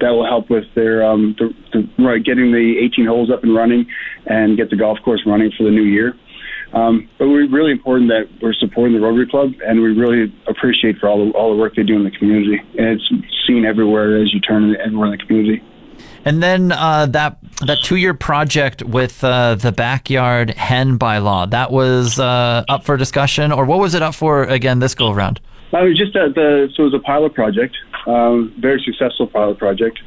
that 0.00 0.10
will 0.10 0.26
help 0.26 0.48
with 0.48 0.64
their 0.74 1.04
um, 1.04 1.34
the, 1.38 1.52
the, 1.72 2.04
right, 2.04 2.24
getting 2.24 2.52
the 2.52 2.76
18 2.84 3.06
holes 3.06 3.30
up 3.30 3.42
and 3.42 3.54
running, 3.54 3.86
and 4.26 4.56
get 4.56 4.70
the 4.70 4.76
golf 4.76 4.98
course 5.04 5.22
running 5.26 5.50
for 5.56 5.64
the 5.64 5.70
new 5.70 5.82
year. 5.82 6.14
Um, 6.72 7.08
but 7.18 7.28
we're 7.28 7.48
really 7.48 7.70
important 7.70 8.08
that 8.08 8.28
we're 8.40 8.54
supporting 8.54 8.94
the 8.94 9.00
Rotary 9.00 9.26
Club, 9.26 9.52
and 9.64 9.82
we 9.82 9.92
really 9.92 10.32
appreciate 10.46 10.98
for 10.98 11.08
all 11.08 11.26
the 11.26 11.32
all 11.32 11.54
the 11.54 11.60
work 11.60 11.74
they 11.76 11.82
do 11.82 11.96
in 11.96 12.04
the 12.04 12.10
community. 12.10 12.58
And 12.78 12.88
it's 12.88 13.12
seen 13.46 13.66
everywhere 13.66 14.22
as 14.22 14.32
you 14.32 14.40
turn 14.40 14.74
everywhere 14.76 15.12
in 15.12 15.18
the 15.18 15.24
community. 15.24 15.62
And 16.24 16.42
then 16.42 16.72
uh, 16.72 17.06
that 17.06 17.38
that 17.66 17.78
two 17.82 17.96
year 17.96 18.14
project 18.14 18.82
with 18.82 19.22
uh, 19.22 19.56
the 19.56 19.72
backyard 19.72 20.50
hen 20.50 20.98
bylaw 20.98 21.50
that 21.50 21.70
was 21.70 22.18
uh, 22.18 22.64
up 22.68 22.84
for 22.84 22.96
discussion, 22.96 23.52
or 23.52 23.64
what 23.66 23.78
was 23.78 23.94
it 23.94 24.02
up 24.02 24.14
for 24.14 24.44
again 24.44 24.78
this 24.78 24.94
go 24.94 25.10
around? 25.10 25.40
It 25.72 25.82
was 25.82 25.98
just 25.98 26.12
the 26.14 26.70
so 26.74 26.82
it 26.82 26.86
was 26.86 26.94
a 26.94 27.00
pilot 27.00 27.34
project, 27.34 27.76
um, 28.06 28.54
very 28.58 28.82
successful 28.84 29.26
pilot 29.26 29.58
project. 29.58 29.98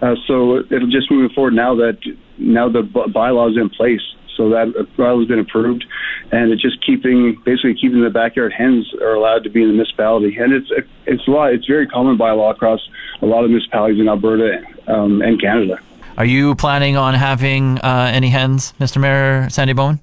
Uh, 0.00 0.16
so 0.26 0.58
it'll 0.70 0.90
just 0.90 1.10
moving 1.10 1.32
forward 1.34 1.54
now 1.54 1.76
that 1.76 1.98
now 2.38 2.68
the 2.68 2.82
bylaw 2.82 3.50
is 3.50 3.56
in 3.56 3.70
place 3.70 4.02
so 4.36 4.48
that 4.50 4.68
bylaw 4.96 5.20
has 5.20 5.28
been 5.28 5.38
approved, 5.38 5.84
and 6.30 6.52
it's 6.52 6.62
just 6.62 6.84
keeping 6.84 7.40
basically 7.44 7.74
keeping 7.74 8.02
the 8.02 8.10
backyard 8.10 8.52
hens 8.52 8.92
are 9.00 9.14
allowed 9.14 9.44
to 9.44 9.50
be 9.50 9.62
in 9.62 9.68
the 9.68 9.74
municipality, 9.74 10.36
and 10.36 10.52
it's 10.52 10.70
it's 11.06 11.26
a 11.26 11.30
lot. 11.30 11.52
It's 11.52 11.66
very 11.66 11.86
common 11.86 12.16
by 12.16 12.30
law 12.32 12.50
across 12.50 12.80
a 13.20 13.26
lot 13.26 13.44
of 13.44 13.50
municipalities 13.50 14.00
in 14.00 14.08
Alberta 14.08 14.62
um, 14.86 15.22
and 15.22 15.40
Canada. 15.40 15.78
Are 16.18 16.24
you 16.24 16.54
planning 16.54 16.96
on 16.96 17.14
having 17.14 17.78
uh, 17.78 18.10
any 18.12 18.28
hens, 18.28 18.74
Mr. 18.78 19.00
Mayor 19.00 19.48
Sandy 19.48 19.72
Bowman? 19.72 20.00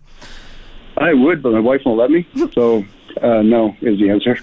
I 0.98 1.14
would, 1.14 1.42
but 1.42 1.54
my 1.54 1.60
wife 1.60 1.82
won't 1.86 2.00
let 2.00 2.12
me. 2.12 2.28
So 2.54 2.84
uh, 3.22 3.42
no 3.42 3.76
is 3.82 4.00
the 4.00 4.10
answer. 4.10 4.38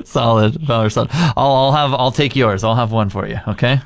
solid, 0.04 0.66
solid. 0.66 1.08
I'll, 1.12 1.52
I'll 1.52 1.72
have. 1.72 1.94
I'll 1.94 2.12
take 2.12 2.36
yours. 2.36 2.64
I'll 2.64 2.74
have 2.74 2.92
one 2.92 3.08
for 3.08 3.26
you. 3.26 3.40
Okay. 3.48 3.80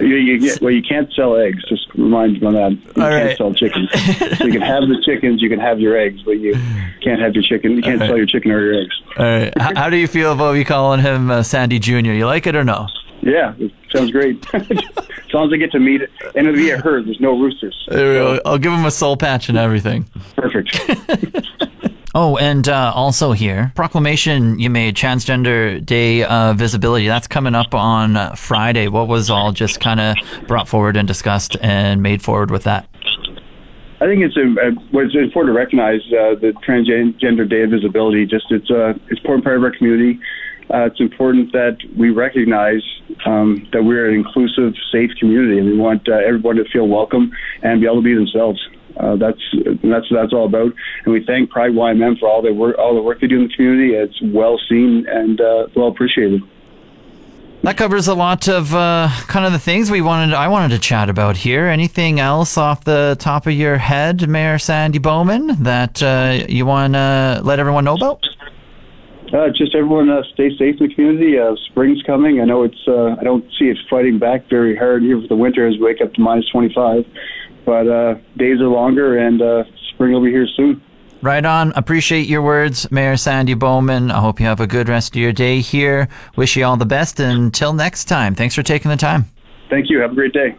You, 0.00 0.16
you 0.16 0.38
get, 0.38 0.60
well, 0.60 0.70
you 0.72 0.82
can't 0.82 1.12
sell 1.12 1.36
eggs. 1.36 1.62
Just 1.68 1.88
remind 1.94 2.42
on 2.44 2.54
that. 2.54 2.72
You 2.72 3.02
All 3.02 3.08
can't 3.10 3.26
right. 3.26 3.36
sell 3.36 3.52
chickens. 3.54 3.90
so 4.38 4.44
you 4.44 4.52
can 4.52 4.60
have 4.62 4.82
the 4.88 5.00
chickens, 5.04 5.42
you 5.42 5.48
can 5.48 5.58
have 5.60 5.80
your 5.80 5.96
eggs, 5.96 6.22
but 6.22 6.32
you 6.38 6.54
can't 7.02 7.20
have 7.20 7.34
your 7.34 7.42
chicken. 7.42 7.72
You 7.72 7.82
can't 7.82 7.96
Okay. 7.96 8.06
sell 8.08 8.16
your 8.16 8.26
chicken 8.26 8.50
or 8.52 8.60
your 8.64 8.82
eggs. 8.82 8.94
All 9.18 9.24
right. 9.24 9.52
How 9.76 9.90
do 9.90 9.96
you 9.96 10.06
feel 10.06 10.32
about 10.32 10.54
me 10.54 10.64
calling 10.64 11.00
him 11.00 11.30
uh, 11.30 11.42
Sandy 11.42 11.78
Junior? 11.78 12.12
You 12.12 12.26
like 12.26 12.46
it 12.46 12.54
or 12.54 12.64
no? 12.64 12.86
Yeah, 13.22 13.54
it 13.58 13.72
sounds 13.92 14.12
great. 14.12 14.44
as 14.54 15.34
long 15.34 15.48
as 15.48 15.52
I 15.52 15.56
get 15.56 15.72
to 15.72 15.80
meet 15.80 16.00
it, 16.02 16.10
and 16.36 16.46
it'll 16.46 16.54
be 16.54 16.70
a 16.70 16.78
herd. 16.78 17.06
There's 17.06 17.20
no 17.20 17.38
roosters. 17.38 17.76
I'll 17.90 18.58
give 18.58 18.72
him 18.72 18.84
a 18.84 18.90
soul 18.92 19.16
patch 19.16 19.48
and 19.48 19.58
everything. 19.58 20.04
Perfect. 20.36 20.78
Oh, 22.20 22.36
and 22.36 22.68
uh, 22.68 22.90
also 22.96 23.30
here, 23.30 23.70
proclamation 23.76 24.58
you 24.58 24.70
made, 24.70 24.96
Transgender 24.96 25.86
Day 25.86 26.24
uh, 26.24 26.52
Visibility. 26.52 27.06
That's 27.06 27.28
coming 27.28 27.54
up 27.54 27.76
on 27.76 28.16
uh, 28.16 28.34
Friday. 28.34 28.88
What 28.88 29.06
was 29.06 29.30
all 29.30 29.52
just 29.52 29.78
kind 29.78 30.00
of 30.00 30.16
brought 30.48 30.66
forward 30.66 30.96
and 30.96 31.06
discussed 31.06 31.56
and 31.60 32.02
made 32.02 32.20
forward 32.20 32.50
with 32.50 32.64
that? 32.64 32.88
I 34.00 34.06
think 34.06 34.22
it's, 34.24 34.36
uh, 34.36 34.98
it's 34.98 35.14
important 35.14 35.54
to 35.54 35.56
recognize 35.56 36.00
uh, 36.06 36.34
the 36.34 36.54
Transgender 36.66 37.48
Day 37.48 37.62
of 37.62 37.70
Visibility. 37.70 38.26
Just 38.26 38.46
it's 38.50 38.68
a 38.68 38.86
uh, 38.86 38.94
it's 39.06 39.20
important 39.20 39.44
part 39.44 39.56
of 39.56 39.62
our 39.62 39.70
community. 39.70 40.18
Uh, 40.74 40.86
it's 40.86 40.98
important 40.98 41.52
that 41.52 41.78
we 41.96 42.10
recognize 42.10 42.82
um, 43.26 43.64
that 43.72 43.84
we're 43.84 44.08
an 44.08 44.14
inclusive, 44.16 44.74
safe 44.90 45.12
community, 45.20 45.56
and 45.56 45.68
we 45.68 45.76
want 45.76 46.08
uh, 46.08 46.14
everyone 46.14 46.56
to 46.56 46.64
feel 46.72 46.88
welcome 46.88 47.30
and 47.62 47.80
be 47.80 47.86
able 47.86 48.02
to 48.02 48.02
be 48.02 48.14
themselves. 48.16 48.60
Uh, 48.96 49.16
that's 49.16 49.40
that's 49.82 50.06
that's 50.10 50.32
all 50.32 50.46
about. 50.46 50.72
And 51.04 51.12
we 51.12 51.24
thank 51.24 51.50
Pride 51.50 51.72
YMM 51.72 52.18
for 52.18 52.28
all 52.28 52.42
their 52.42 52.54
work, 52.54 52.76
all 52.78 52.94
the 52.94 53.02
work 53.02 53.20
they 53.20 53.26
do 53.26 53.42
in 53.42 53.48
the 53.48 53.54
community. 53.54 53.94
It's 53.94 54.20
well 54.22 54.58
seen 54.68 55.06
and 55.08 55.40
uh, 55.40 55.68
well 55.74 55.88
appreciated. 55.88 56.42
That 57.62 57.76
covers 57.76 58.06
a 58.06 58.14
lot 58.14 58.48
of 58.48 58.72
uh, 58.72 59.08
kind 59.26 59.44
of 59.44 59.52
the 59.52 59.58
things 59.58 59.90
we 59.90 60.00
wanted. 60.00 60.32
I 60.32 60.46
wanted 60.46 60.74
to 60.74 60.78
chat 60.78 61.10
about 61.10 61.36
here. 61.36 61.66
Anything 61.66 62.20
else 62.20 62.56
off 62.56 62.84
the 62.84 63.16
top 63.18 63.46
of 63.46 63.52
your 63.52 63.76
head, 63.76 64.28
Mayor 64.28 64.58
Sandy 64.58 64.98
Bowman, 64.98 65.62
that 65.64 66.00
uh, 66.00 66.44
you 66.48 66.66
want 66.66 66.94
to 66.94 67.40
let 67.42 67.58
everyone 67.58 67.84
know 67.84 67.94
about? 67.94 68.24
Uh, 69.32 69.48
just 69.50 69.74
everyone 69.74 70.08
uh, 70.08 70.22
stay 70.32 70.56
safe 70.56 70.80
in 70.80 70.88
the 70.88 70.94
community. 70.94 71.38
Uh, 71.38 71.54
spring's 71.66 72.02
coming. 72.04 72.40
I 72.40 72.44
know 72.44 72.62
it's. 72.62 72.80
Uh, 72.86 73.16
I 73.20 73.24
don't 73.24 73.44
see 73.58 73.66
it 73.66 73.76
fighting 73.90 74.18
back 74.18 74.48
very 74.48 74.76
hard 74.76 75.02
here 75.02 75.20
for 75.20 75.26
the 75.26 75.36
winter 75.36 75.66
as 75.66 75.74
we 75.74 75.84
wake 75.84 76.00
up 76.00 76.14
to 76.14 76.20
minus 76.20 76.48
25 76.48 77.04
but 77.68 77.86
uh, 77.86 78.14
days 78.38 78.60
are 78.62 78.68
longer 78.68 79.18
and 79.18 79.42
uh, 79.42 79.62
spring 79.92 80.10
will 80.10 80.24
be 80.24 80.30
here 80.30 80.46
soon. 80.56 80.80
Right 81.20 81.44
on. 81.44 81.72
Appreciate 81.72 82.26
your 82.26 82.40
words, 82.40 82.90
Mayor 82.90 83.18
Sandy 83.18 83.52
Bowman. 83.52 84.10
I 84.10 84.20
hope 84.20 84.40
you 84.40 84.46
have 84.46 84.60
a 84.60 84.66
good 84.66 84.88
rest 84.88 85.14
of 85.14 85.20
your 85.20 85.32
day 85.32 85.60
here. 85.60 86.08
Wish 86.36 86.56
you 86.56 86.64
all 86.64 86.78
the 86.78 86.86
best. 86.86 87.20
Until 87.20 87.74
next 87.74 88.06
time, 88.06 88.34
thanks 88.34 88.54
for 88.54 88.62
taking 88.62 88.90
the 88.90 88.96
time. 88.96 89.26
Thank 89.68 89.90
you. 89.90 90.00
Have 90.00 90.12
a 90.12 90.14
great 90.14 90.32
day. 90.32 90.56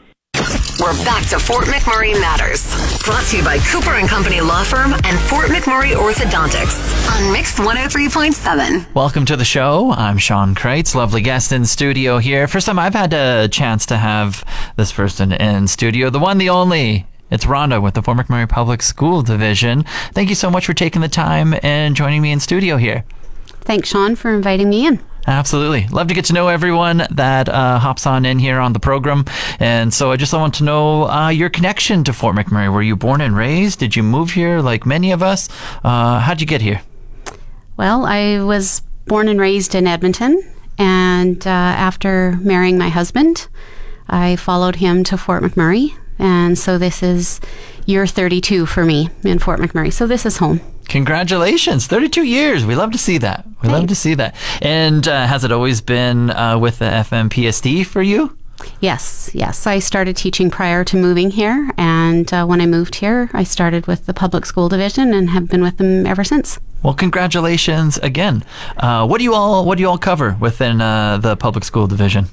We're 0.80 0.94
back 1.04 1.28
to 1.30 1.38
Fort 1.38 1.66
McMurray 1.66 2.14
Matters. 2.14 2.64
Brought 3.04 3.26
to 3.26 3.38
you 3.38 3.44
by 3.44 3.58
Cooper 3.60 3.96
and 3.96 4.08
Company 4.08 4.40
Law 4.40 4.64
Firm 4.64 4.94
and 4.94 5.20
Fort 5.20 5.48
McMurray 5.48 5.94
Orthodontics 5.94 6.80
on 7.12 7.34
Mix 7.34 7.60
103.7. 7.60 8.96
Welcome 8.96 9.26
to 9.26 9.36
the 9.36 9.44
show. 9.44 9.92
I'm 9.92 10.18
Sean 10.18 10.56
Kreitz, 10.56 10.96
lovely 10.96 11.22
guest 11.22 11.52
in 11.52 11.66
studio 11.66 12.20
here. 12.20 12.48
First 12.48 12.68
time 12.68 12.80
I've 12.80 12.94
had 12.94 13.14
a 13.14 13.50
chance 13.50 13.86
to 13.88 13.98
have 13.98 14.46
this 14.78 14.94
person 14.94 15.34
in 15.34 15.68
studio, 15.68 16.10
the 16.10 16.20
one, 16.20 16.38
the 16.38 16.50
only. 16.50 17.06
It's 17.30 17.44
Rhonda 17.44 17.82
with 17.82 17.96
the 17.96 18.02
Fort 18.02 18.18
McMurray 18.18 18.48
Public 18.48 18.82
School 18.82 19.22
Division. 19.22 19.84
Thank 20.14 20.30
you 20.30 20.36
so 20.36 20.50
much 20.50 20.66
for 20.66 20.74
taking 20.74 21.02
the 21.02 21.10
time 21.10 21.54
and 21.64 21.98
joining 21.98 22.22
me 22.22 22.32
in 22.32 22.40
studio 22.40 22.78
here. 22.78 23.04
Thanks, 23.62 23.90
Sean, 23.90 24.16
for 24.16 24.34
inviting 24.34 24.70
me 24.70 24.88
in. 24.88 25.02
Absolutely. 25.30 25.86
Love 25.90 26.08
to 26.08 26.16
get 26.16 26.26
to 26.26 26.34
know 26.34 26.48
everyone 26.48 27.04
that 27.12 27.48
uh, 27.48 27.78
hops 27.78 28.08
on 28.08 28.26
in 28.26 28.40
here 28.40 28.60
on 28.60 28.74
the 28.74 28.80
program. 28.80 29.26
And 29.60 29.94
so 29.94 30.12
I 30.12 30.16
just 30.16 30.34
want 30.34 30.56
to 30.56 30.64
know 30.64 31.08
uh, 31.08 31.30
your 31.30 31.52
connection 31.52 32.04
to 32.06 32.14
Fort 32.14 32.36
McMurray. 32.36 32.74
Were 32.74 32.82
you 32.82 32.96
born 32.96 33.22
and 33.22 33.36
raised? 33.36 33.78
Did 33.78 33.96
you 33.96 34.02
move 34.02 34.32
here 34.32 34.60
like 34.60 34.88
many 34.88 35.12
of 35.12 35.22
us? 35.22 35.48
Uh, 35.84 36.20
how'd 36.20 36.42
you 36.42 36.48
get 36.48 36.62
here? 36.62 36.82
Well, 37.78 38.08
I 38.08 38.42
was 38.42 38.82
born 39.06 39.28
and 39.28 39.40
raised 39.40 39.76
in 39.76 39.86
Edmonton. 39.86 40.42
And 40.80 41.46
uh, 41.46 41.50
after 41.50 42.40
marrying 42.42 42.80
my 42.80 42.90
husband, 42.90 43.50
I 44.08 44.36
followed 44.36 44.78
him 44.78 45.04
to 45.06 45.18
Fort 45.18 45.44
McMurray. 45.44 45.96
And 46.18 46.58
so 46.58 46.80
this 46.80 47.04
is 47.04 47.40
year 47.86 48.08
32 48.08 48.66
for 48.66 48.84
me 48.84 49.12
in 49.24 49.38
Fort 49.38 49.60
McMurray. 49.60 49.94
So 49.94 50.08
this 50.08 50.26
is 50.26 50.38
home. 50.38 50.60
Congratulations, 50.90 51.86
32 51.88 52.24
years. 52.24 52.66
We 52.66 52.76
love 52.76 52.92
to 52.92 52.98
see 52.98 53.20
that. 53.20 53.46
We 53.46 53.54
Thanks. 53.54 53.74
love 53.74 53.88
to 53.88 53.96
see 53.96 54.16
that. 54.16 54.36
And 54.62 55.08
uh, 55.08 55.28
has 55.28 55.44
it 55.44 55.52
always 55.52 55.82
been 55.82 56.32
uh, 56.32 56.58
with 56.58 56.80
the 56.80 56.86
FMPSD 56.86 57.86
for 57.86 58.02
you? 58.02 58.36
Yes, 58.82 59.30
yes. 59.34 59.68
I 59.68 59.80
started 59.80 60.18
teaching 60.18 60.50
prior 60.50 60.84
to 60.86 60.98
moving 60.98 61.32
here, 61.32 61.70
and 61.78 62.32
uh, 62.34 62.46
when 62.46 62.60
I 62.60 62.66
moved 62.66 62.96
here, 62.96 63.30
I 63.34 63.44
started 63.44 63.88
with 63.88 64.06
the 64.06 64.14
public 64.14 64.46
school 64.46 64.68
division 64.68 65.14
and 65.14 65.30
have 65.30 65.48
been 65.48 65.62
with 65.62 65.78
them 65.78 66.06
ever 66.06 66.24
since. 66.24 66.60
Well, 66.84 66.94
congratulations 66.94 67.98
again. 68.00 68.44
Uh, 68.78 69.06
what 69.06 69.20
do 69.20 69.24
you 69.24 69.34
all 69.34 69.66
What 69.66 69.78
do 69.78 69.82
you 69.82 69.90
all 69.90 69.98
cover 69.98 70.36
within 70.40 70.82
uh, 70.82 71.18
the 71.18 71.36
public 71.36 71.64
school 71.64 71.88
division? 71.88 72.26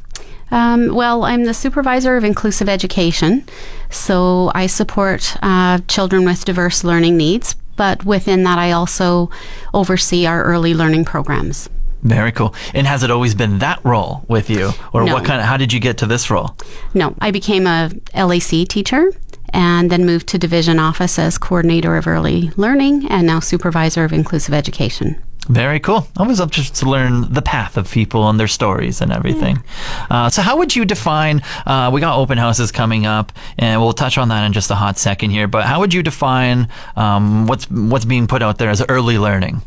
Um, 0.50 0.94
well, 0.94 1.24
I'm 1.24 1.44
the 1.44 1.54
supervisor 1.54 2.16
of 2.16 2.24
inclusive 2.24 2.68
education, 2.68 3.44
so 3.90 4.52
I 4.54 4.66
support 4.66 5.36
uh, 5.42 5.78
children 5.88 6.24
with 6.24 6.44
diverse 6.44 6.84
learning 6.84 7.16
needs, 7.16 7.56
but 7.76 8.04
within 8.04 8.44
that, 8.44 8.58
I 8.58 8.72
also 8.72 9.30
oversee 9.72 10.26
our 10.26 10.42
early 10.44 10.74
learning 10.74 11.04
programs. 11.04 11.68
Very 12.02 12.30
cool. 12.32 12.54
And 12.74 12.86
has 12.86 13.02
it 13.02 13.10
always 13.10 13.34
been 13.34 13.58
that 13.58 13.84
role 13.84 14.24
with 14.28 14.48
you, 14.48 14.70
or 14.92 15.04
no. 15.04 15.14
what 15.14 15.24
kind 15.24 15.40
of? 15.40 15.46
How 15.46 15.56
did 15.56 15.72
you 15.72 15.80
get 15.80 15.98
to 15.98 16.06
this 16.06 16.30
role? 16.30 16.56
No, 16.94 17.14
I 17.20 17.30
became 17.30 17.66
a 17.66 17.90
LAC 18.14 18.68
teacher, 18.68 19.10
and 19.50 19.90
then 19.90 20.06
moved 20.06 20.28
to 20.28 20.38
division 20.38 20.78
office 20.78 21.18
as 21.18 21.38
coordinator 21.38 21.96
of 21.96 22.06
early 22.06 22.50
learning, 22.56 23.06
and 23.08 23.26
now 23.26 23.40
supervisor 23.40 24.04
of 24.04 24.12
inclusive 24.12 24.54
education. 24.54 25.22
Very 25.48 25.78
cool. 25.78 26.08
I 26.16 26.22
always 26.22 26.44
just 26.46 26.74
to 26.76 26.86
learn 26.86 27.32
the 27.32 27.42
path 27.42 27.76
of 27.76 27.90
people 27.90 28.28
and 28.28 28.38
their 28.38 28.48
stories 28.48 29.00
and 29.00 29.12
everything. 29.12 29.62
Uh, 30.10 30.28
so, 30.28 30.42
how 30.42 30.56
would 30.58 30.74
you 30.74 30.84
define? 30.84 31.40
Uh, 31.64 31.90
we 31.92 32.00
got 32.00 32.18
open 32.18 32.36
houses 32.36 32.72
coming 32.72 33.06
up, 33.06 33.32
and 33.56 33.80
we'll 33.80 33.92
touch 33.92 34.18
on 34.18 34.28
that 34.28 34.44
in 34.44 34.52
just 34.52 34.70
a 34.70 34.74
hot 34.74 34.98
second 34.98 35.30
here. 35.30 35.46
But 35.46 35.64
how 35.64 35.78
would 35.80 35.94
you 35.94 36.02
define 36.02 36.68
um, 36.96 37.46
what's 37.46 37.70
what's 37.70 38.04
being 38.04 38.26
put 38.26 38.42
out 38.42 38.58
there 38.58 38.70
as 38.70 38.82
early 38.88 39.18
learning? 39.18 39.62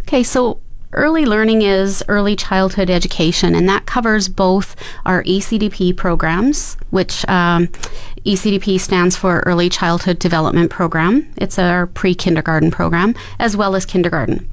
Okay, 0.00 0.24
so 0.24 0.58
early 0.92 1.24
learning 1.24 1.62
is 1.62 2.02
early 2.08 2.34
childhood 2.34 2.90
education, 2.90 3.54
and 3.54 3.68
that 3.68 3.86
covers 3.86 4.28
both 4.28 4.74
our 5.06 5.22
ECDP 5.22 5.96
programs, 5.96 6.76
which 6.90 7.26
um, 7.28 7.68
ECDP 8.26 8.80
stands 8.80 9.16
for 9.16 9.40
Early 9.46 9.68
Childhood 9.68 10.18
Development 10.18 10.70
Program. 10.70 11.32
It's 11.36 11.60
our 11.60 11.86
pre 11.86 12.14
kindergarten 12.14 12.72
program, 12.72 13.14
as 13.38 13.56
well 13.56 13.76
as 13.76 13.86
kindergarten. 13.86 14.48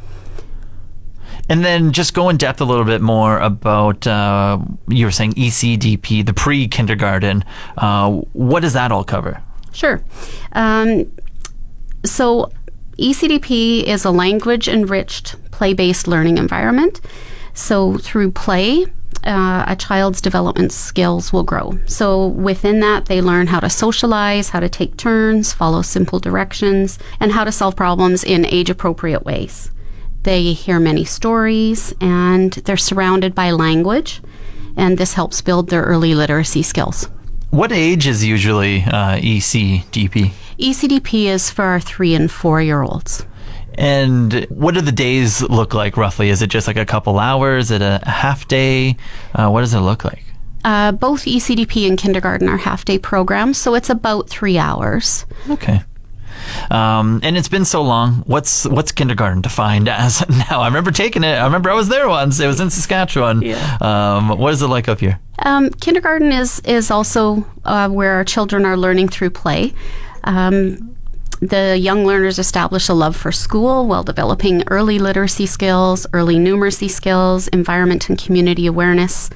And 1.50 1.66
then 1.66 1.92
just 1.92 2.14
go 2.14 2.30
in 2.30 2.38
depth 2.38 2.62
a 2.62 2.66
little 2.66 2.86
bit 2.86 3.02
more 3.02 3.40
about 3.40 4.06
uh, 4.06 4.60
you 4.88 5.06
were 5.06 5.12
saying 5.12 5.34
ECDP, 5.34 6.26
the 6.26 6.34
pre 6.34 6.68
kindergarten. 6.68 7.44
Uh, 7.78 8.22
what 8.34 8.62
does 8.62 8.74
that 8.74 8.92
all 8.92 9.04
cover? 9.04 9.42
Sure. 9.72 10.02
Um, 10.54 11.12
so 12.06 12.52
ECDP 12.98 13.84
is 13.84 14.06
a 14.06 14.12
language 14.12 14.68
enriched 14.68 15.36
play 15.52 15.74
based 15.74 16.08
learning 16.08 16.38
environment. 16.38 17.02
So 17.54 17.98
through 17.98 18.32
play, 18.32 18.86
uh, 19.24 19.66
a 19.68 19.76
child's 19.76 20.22
development 20.22 20.72
skills 20.72 21.34
will 21.34 21.44
grow. 21.44 21.78
So 21.86 22.28
within 22.28 22.80
that, 22.82 23.06
they 23.08 23.22
learn 23.22 23.48
how 23.48 23.60
to 23.60 23.70
socialize, 23.70 24.50
how 24.50 24.60
to 24.60 24.70
take 24.70 24.98
turns, 24.98 25.52
follow 25.52 25.82
simple 25.82 26.20
directions, 26.20 27.00
and 27.20 27.32
how 27.32 27.44
to 27.44 27.52
solve 27.52 27.76
problems 27.76 28.24
in 28.24 28.46
age 28.46 28.70
appropriate 28.70 29.26
ways. 29.26 29.72
They 30.30 30.54
hear 30.54 30.80
many 30.80 31.06
stories 31.06 31.92
and 32.00 32.54
they're 32.54 32.78
surrounded 32.78 33.34
by 33.34 33.50
language, 33.50 34.22
and 34.78 34.96
this 34.96 35.16
helps 35.16 35.42
build 35.42 35.72
their 35.72 35.82
early 35.82 36.14
literacy 36.14 36.62
skills. 36.62 37.10
What 37.50 37.72
age 37.72 38.06
is 38.06 38.24
usually 38.24 38.84
uh, 38.84 39.18
ECDP? 39.18 40.32
ECDP 40.60 41.24
is 41.24 41.50
for 41.50 41.66
our 41.66 41.80
three 41.80 42.14
and 42.14 42.30
four 42.30 42.62
year 42.62 42.84
olds. 42.84 43.26
And 43.74 44.46
what 44.52 44.76
do 44.76 44.82
the 44.82 44.92
days 44.92 45.42
look 45.42 45.74
like 45.74 45.98
roughly? 45.98 46.30
Is 46.30 46.44
it 46.44 46.52
just 46.52 46.68
like 46.68 46.78
a 46.78 46.86
couple 46.86 47.18
hours? 47.18 47.72
Is 47.72 47.82
it 47.82 47.82
a 47.82 48.08
half 48.08 48.48
day? 48.48 48.98
Uh, 49.34 49.50
what 49.50 49.62
does 49.62 49.74
it 49.74 49.80
look 49.80 50.06
like? 50.06 50.24
Uh, 50.64 50.92
both 50.92 51.24
ECDP 51.26 51.88
and 51.88 51.98
kindergarten 51.98 52.48
are 52.48 52.58
half 52.58 52.86
day 52.86 53.00
programs, 53.00 53.58
so 53.58 53.74
it's 53.74 53.90
about 53.90 54.30
three 54.30 54.60
hours. 54.60 55.26
Okay. 55.50 55.82
Um, 56.72 57.20
and 57.24 57.38
it's 57.38 57.50
been 57.50 57.66
so 57.66 57.82
long. 57.82 58.24
What's 58.26 58.66
what's 58.66 58.92
kindergarten 58.92 59.42
defined 59.42 59.88
as 59.90 60.28
now? 60.30 60.62
I 60.62 60.68
remember 60.68 60.92
taking 60.92 61.24
it. 61.24 61.36
I 61.36 61.46
remember 61.46 61.70
I 61.70 61.74
was 61.74 61.90
there 61.90 62.08
once. 62.08 62.40
It 62.40 62.48
was 62.48 62.60
in 62.60 62.70
Saskatchewan. 62.70 63.42
Yeah. 63.42 63.78
Um, 63.82 64.38
what 64.38 64.54
is 64.54 64.62
it 64.62 64.68
like 64.68 64.88
up 64.88 65.00
here? 65.00 65.20
Um, 65.40 65.70
kindergarten 65.70 66.32
is 66.32 66.60
is 66.62 66.92
also 66.92 67.46
uh, 67.66 67.90
where 67.90 68.14
our 68.14 68.24
children 68.24 68.66
are 68.66 68.78
learning 68.78 69.10
through 69.10 69.32
play. 69.32 69.74
Um, 70.24 70.96
the 71.42 71.78
young 71.78 72.06
learners 72.06 72.38
establish 72.38 72.90
a 72.90 72.94
love 72.94 73.16
for 73.16 73.32
school 73.32 73.88
while 73.88 74.04
developing 74.04 74.64
early 74.68 75.00
literacy 75.00 75.46
skills, 75.46 76.06
early 76.12 76.36
numeracy 76.36 76.90
skills, 76.90 77.48
environment 77.50 78.10
and 78.10 78.22
community 78.22 78.66
awareness, 78.66 79.30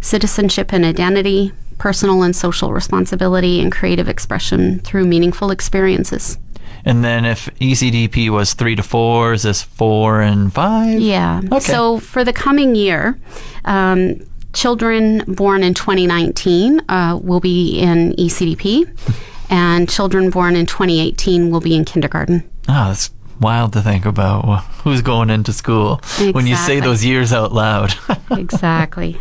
citizenship 0.00 0.72
and 0.72 0.86
identity, 0.86 1.52
personal 1.76 2.22
and 2.22 2.34
social 2.34 2.72
responsibility, 2.72 3.60
and 3.60 3.70
creative 3.70 4.08
expression 4.08 4.78
through 4.80 5.06
meaningful 5.06 5.50
experiences. 5.50 6.38
And 6.84 7.04
then 7.04 7.24
if 7.24 7.46
ECDP 7.56 8.30
was 8.30 8.54
three 8.54 8.76
to 8.76 8.82
four, 8.82 9.32
is 9.32 9.42
this 9.42 9.62
four 9.62 10.20
and 10.20 10.52
five? 10.52 11.00
Yeah. 11.00 11.40
Okay. 11.44 11.60
So 11.60 11.98
for 11.98 12.24
the 12.24 12.32
coming 12.32 12.74
year, 12.74 13.18
um, 13.64 14.20
children 14.52 15.22
born 15.26 15.62
in 15.62 15.74
2019 15.74 16.80
uh, 16.88 17.18
will 17.22 17.40
be 17.40 17.78
in 17.78 18.12
ECDP, 18.14 18.88
and 19.50 19.88
children 19.88 20.30
born 20.30 20.56
in 20.56 20.66
2018 20.66 21.50
will 21.50 21.60
be 21.60 21.74
in 21.74 21.84
kindergarten. 21.84 22.48
Oh, 22.68 22.88
that's 22.88 23.10
wild 23.40 23.72
to 23.72 23.80
think 23.82 24.04
about 24.04 24.62
who's 24.84 25.02
going 25.02 25.30
into 25.30 25.52
school 25.52 26.00
when 26.32 26.46
you 26.46 26.56
say 26.56 26.80
those 26.80 27.04
years 27.04 27.32
out 27.32 27.52
loud. 27.52 27.94
Exactly. 28.30 29.18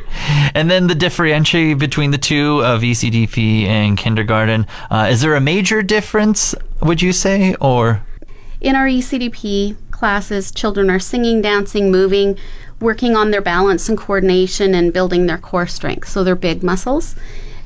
and 0.54 0.70
then 0.70 0.88
the 0.88 0.96
differentiate 0.96 1.80
between 1.80 2.12
the 2.12 2.18
two 2.18 2.64
of 2.64 2.82
ECDP 2.82 3.66
and 3.66 3.98
kindergarten. 3.98 4.68
Uh, 4.92 5.08
is 5.10 5.22
there 5.22 5.36
a 5.36 5.42
major 5.42 5.82
difference, 5.82 6.54
would 6.82 7.02
you 7.02 7.12
say? 7.12 7.56
Or, 7.60 8.04
In 8.62 8.76
our 8.76 8.86
ECDP 8.86 9.76
classes, 9.92 10.52
children 10.52 10.90
are 10.90 11.00
singing, 11.00 11.42
dancing, 11.42 11.92
moving, 11.92 12.38
working 12.80 13.16
on 13.16 13.32
their 13.32 13.42
balance 13.42 13.90
and 13.90 13.98
coordination 13.98 14.74
and 14.76 14.94
building 14.94 15.26
their 15.26 15.38
core 15.38 15.68
strength. 15.68 16.08
So 16.08 16.24
they're 16.24 16.36
big 16.36 16.64
muscles. 16.64 17.16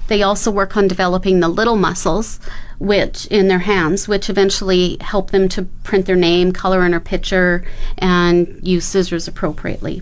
They 0.07 0.23
also 0.23 0.49
work 0.49 0.75
on 0.75 0.87
developing 0.87 1.39
the 1.39 1.49
little 1.49 1.75
muscles, 1.77 2.39
which 2.79 3.25
in 3.27 3.47
their 3.47 3.59
hands, 3.59 4.07
which 4.07 4.29
eventually 4.29 4.97
help 5.01 5.31
them 5.31 5.47
to 5.49 5.63
print 5.83 6.05
their 6.05 6.15
name, 6.15 6.51
color 6.51 6.85
in 6.85 6.93
a 6.93 6.99
picture, 6.99 7.63
and 7.97 8.59
use 8.61 8.85
scissors 8.85 9.27
appropriately. 9.27 10.01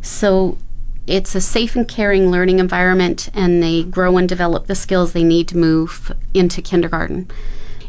So 0.00 0.58
it's 1.06 1.34
a 1.34 1.40
safe 1.40 1.76
and 1.76 1.86
caring 1.86 2.30
learning 2.30 2.58
environment, 2.58 3.28
and 3.34 3.62
they 3.62 3.84
grow 3.84 4.16
and 4.16 4.28
develop 4.28 4.66
the 4.66 4.74
skills 4.74 5.12
they 5.12 5.24
need 5.24 5.48
to 5.48 5.56
move 5.56 6.12
into 6.34 6.60
kindergarten. 6.62 7.30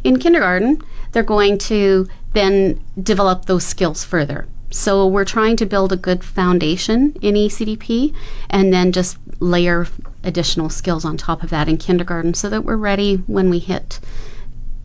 In 0.03 0.19
kindergarten, 0.19 0.81
they're 1.11 1.23
going 1.23 1.57
to 1.59 2.07
then 2.33 2.79
develop 3.01 3.45
those 3.45 3.65
skills 3.65 4.03
further. 4.03 4.47
So 4.69 5.07
we're 5.07 5.25
trying 5.25 5.55
to 5.57 5.65
build 5.65 5.91
a 5.91 5.97
good 5.97 6.23
foundation 6.23 7.15
in 7.21 7.35
ECDP 7.35 8.13
and 8.49 8.73
then 8.73 8.91
just 8.91 9.17
layer 9.39 9.87
additional 10.23 10.69
skills 10.69 11.05
on 11.05 11.17
top 11.17 11.43
of 11.43 11.49
that 11.49 11.69
in 11.69 11.77
kindergarten 11.77 12.33
so 12.33 12.49
that 12.49 12.63
we're 12.63 12.77
ready 12.77 13.17
when 13.27 13.49
we 13.49 13.59
hit 13.59 13.99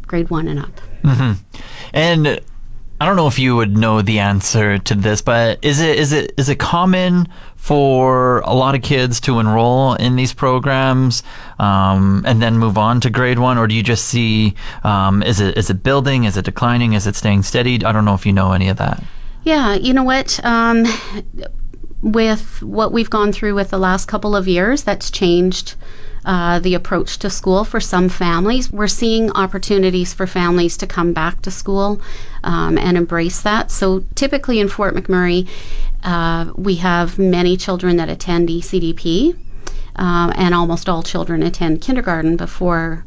grade 0.06 0.30
one 0.30 0.46
and 0.46 0.60
up. 0.60 0.80
and 1.92 2.40
I 3.00 3.06
don't 3.06 3.16
know 3.16 3.26
if 3.26 3.38
you 3.38 3.56
would 3.56 3.76
know 3.76 4.00
the 4.00 4.20
answer 4.20 4.78
to 4.78 4.94
this, 4.94 5.22
but 5.22 5.58
is 5.62 5.80
it 5.80 5.98
is 5.98 6.12
it 6.12 6.34
is 6.36 6.48
it 6.48 6.60
common 6.60 7.26
for 7.56 8.40
a 8.40 8.54
lot 8.54 8.76
of 8.76 8.82
kids 8.82 9.20
to 9.22 9.40
enroll 9.40 9.94
in 9.94 10.14
these 10.14 10.32
programs 10.32 11.24
um, 11.58 12.22
and 12.26 12.40
then 12.40 12.58
move 12.58 12.78
on 12.78 13.00
to 13.00 13.10
grade 13.10 13.40
one, 13.40 13.58
or 13.58 13.66
do 13.66 13.74
you 13.74 13.82
just 13.82 14.04
see 14.04 14.54
um, 14.84 15.22
is 15.24 15.40
it 15.40 15.58
is 15.58 15.68
it 15.68 15.82
building, 15.82 16.24
is 16.24 16.36
it 16.36 16.44
declining, 16.44 16.92
is 16.92 17.08
it 17.08 17.16
staying 17.16 17.42
steady? 17.42 17.84
I 17.84 17.90
don't 17.90 18.04
know 18.04 18.14
if 18.14 18.24
you 18.24 18.32
know 18.32 18.52
any 18.52 18.68
of 18.68 18.76
that. 18.76 19.02
Yeah, 19.44 19.74
you 19.74 19.92
know 19.92 20.04
what? 20.04 20.38
Um, 20.44 20.84
with 22.02 22.62
what 22.62 22.92
we've 22.92 23.10
gone 23.10 23.32
through 23.32 23.54
with 23.54 23.70
the 23.70 23.78
last 23.78 24.06
couple 24.06 24.36
of 24.36 24.46
years, 24.46 24.84
that's 24.84 25.10
changed 25.10 25.74
uh, 26.24 26.60
the 26.60 26.74
approach 26.74 27.18
to 27.18 27.30
school 27.30 27.64
for 27.64 27.80
some 27.80 28.08
families. 28.08 28.70
We're 28.72 28.86
seeing 28.86 29.30
opportunities 29.32 30.14
for 30.14 30.26
families 30.26 30.76
to 30.78 30.86
come 30.86 31.12
back 31.12 31.42
to 31.42 31.50
school 31.50 32.00
um, 32.44 32.78
and 32.78 32.96
embrace 32.96 33.40
that. 33.42 33.70
So 33.70 34.04
typically 34.14 34.60
in 34.60 34.68
Fort 34.68 34.94
McMurray, 34.94 35.48
uh, 36.04 36.52
we 36.56 36.76
have 36.76 37.18
many 37.18 37.56
children 37.56 37.96
that 37.96 38.08
attend 38.08 38.48
ECDP, 38.48 39.36
uh, 39.96 40.32
and 40.36 40.54
almost 40.54 40.88
all 40.88 41.02
children 41.02 41.42
attend 41.42 41.80
kindergarten 41.80 42.36
before 42.36 43.04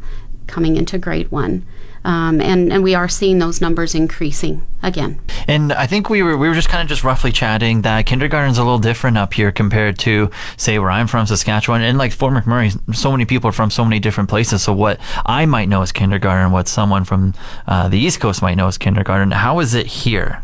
coming 0.48 0.76
into 0.76 0.98
grade 0.98 1.32
one. 1.32 1.66
Um, 2.06 2.40
and, 2.40 2.72
and 2.72 2.84
we 2.84 2.94
are 2.94 3.10
seeing 3.10 3.40
those 3.40 3.60
numbers 3.60 3.96
increasing 3.96 4.66
again. 4.84 5.20
And 5.48 5.74
I 5.74 5.88
think 5.88 6.08
we 6.08 6.22
were 6.22 6.38
we 6.38 6.48
were 6.48 6.54
just 6.54 6.70
kind 6.70 6.84
of 6.84 6.88
just 6.88 7.04
roughly 7.04 7.32
chatting 7.32 7.82
that 7.82 8.06
kindergarten's 8.06 8.60
a 8.60 8.64
little 8.64 8.78
different 8.78 9.18
up 9.18 9.34
here 9.34 9.52
compared 9.52 9.98
to 10.00 10.30
say 10.56 10.78
where 10.78 10.92
I'm 10.92 11.08
from, 11.08 11.26
Saskatchewan, 11.26 11.82
and 11.82 11.98
like 11.98 12.12
Fort 12.14 12.34
McMurray. 12.34 12.96
So 12.96 13.12
many 13.12 13.26
people 13.26 13.50
are 13.50 13.54
from 13.54 13.72
so 13.72 13.84
many 13.84 14.00
different 14.00 14.30
places. 14.30 14.62
So 14.62 14.72
what 14.72 15.00
I 15.26 15.48
might 15.48 15.68
know 15.68 15.82
as 15.82 15.92
kindergarten, 15.92 16.52
what 16.52 16.68
someone 16.68 17.06
from 17.06 17.34
uh, 17.66 17.90
the 17.90 17.98
East 17.98 18.20
Coast 18.20 18.44
might 18.44 18.56
know 18.56 18.68
as 18.68 18.78
kindergarten. 18.78 19.32
How 19.32 19.60
is 19.60 19.74
it 19.74 19.88
here? 19.88 20.44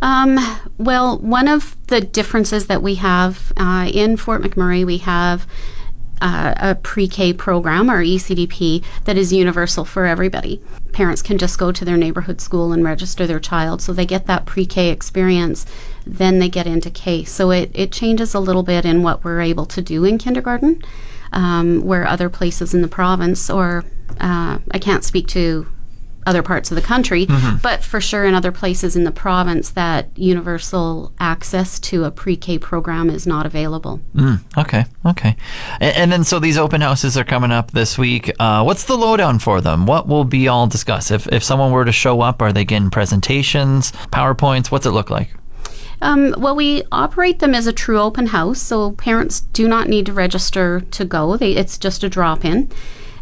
Um, 0.00 0.38
well, 0.78 1.18
one 1.18 1.48
of 1.48 1.76
the 1.88 2.00
differences 2.00 2.68
that 2.68 2.80
we 2.80 2.94
have 2.94 3.52
uh, 3.56 3.90
in 3.92 4.16
Fort 4.16 4.40
McMurray, 4.42 4.86
we 4.86 4.98
have 4.98 5.48
uh, 6.20 6.54
a 6.56 6.74
pre 6.74 7.08
K 7.08 7.32
program, 7.32 7.90
or 7.90 8.02
ECDP, 8.02 8.84
that 9.04 9.16
is 9.16 9.32
universal 9.32 9.84
for 9.84 10.06
everybody. 10.06 10.60
Parents 10.92 11.22
can 11.22 11.38
just 11.38 11.58
go 11.58 11.72
to 11.72 11.84
their 11.84 11.96
neighborhood 11.96 12.40
school 12.40 12.72
and 12.72 12.84
register 12.84 13.26
their 13.26 13.40
child, 13.40 13.82
so 13.82 13.92
they 13.92 14.06
get 14.06 14.26
that 14.26 14.46
pre 14.46 14.66
K 14.66 14.90
experience, 14.90 15.66
then 16.06 16.38
they 16.38 16.48
get 16.48 16.66
into 16.66 16.90
K. 16.90 17.24
So 17.24 17.50
it, 17.50 17.70
it 17.74 17.92
changes 17.92 18.34
a 18.34 18.40
little 18.40 18.62
bit 18.62 18.84
in 18.84 19.02
what 19.02 19.24
we're 19.24 19.40
able 19.40 19.66
to 19.66 19.82
do 19.82 20.04
in 20.04 20.18
kindergarten, 20.18 20.82
um, 21.32 21.82
where 21.82 22.06
other 22.06 22.28
places 22.28 22.74
in 22.74 22.82
the 22.82 22.88
province, 22.88 23.50
or 23.50 23.84
uh, 24.20 24.58
I 24.70 24.78
can't 24.78 25.04
speak 25.04 25.26
to 25.28 25.66
other 26.26 26.42
parts 26.42 26.70
of 26.70 26.74
the 26.74 26.82
country, 26.82 27.26
but 27.62 27.82
for 27.82 28.00
sure 28.00 28.24
in 28.24 28.34
other 28.34 28.52
places 28.52 28.96
in 28.96 29.04
the 29.04 29.10
province, 29.10 29.70
that 29.70 30.08
universal 30.16 31.12
access 31.18 31.78
to 31.80 32.04
a 32.04 32.10
pre 32.10 32.36
K 32.36 32.58
program 32.58 33.10
is 33.10 33.26
not 33.26 33.46
available. 33.46 34.00
Mm, 34.14 34.40
okay, 34.58 34.84
okay. 35.06 35.36
And, 35.80 35.96
and 35.96 36.12
then 36.12 36.24
so 36.24 36.38
these 36.38 36.58
open 36.58 36.80
houses 36.80 37.16
are 37.16 37.24
coming 37.24 37.52
up 37.52 37.70
this 37.70 37.96
week. 37.98 38.30
Uh, 38.38 38.62
what's 38.62 38.84
the 38.84 38.96
lowdown 38.96 39.38
for 39.38 39.60
them? 39.60 39.86
What 39.86 40.06
will 40.06 40.24
be 40.24 40.48
all 40.48 40.66
discussed? 40.66 41.10
If 41.10 41.26
if 41.28 41.42
someone 41.42 41.72
were 41.72 41.84
to 41.84 41.92
show 41.92 42.20
up, 42.20 42.42
are 42.42 42.52
they 42.52 42.64
getting 42.64 42.90
presentations, 42.90 43.92
powerpoints? 44.12 44.70
What's 44.70 44.86
it 44.86 44.90
look 44.90 45.10
like? 45.10 45.30
Um, 46.00 46.34
well, 46.38 46.54
we 46.54 46.82
operate 46.92 47.40
them 47.40 47.54
as 47.54 47.66
a 47.66 47.72
true 47.72 47.98
open 47.98 48.26
house, 48.28 48.60
so 48.60 48.92
parents 48.92 49.40
do 49.40 49.66
not 49.68 49.88
need 49.88 50.06
to 50.06 50.12
register 50.12 50.80
to 50.80 51.04
go. 51.04 51.36
They, 51.36 51.52
it's 51.52 51.76
just 51.76 52.04
a 52.04 52.08
drop 52.08 52.44
in. 52.44 52.70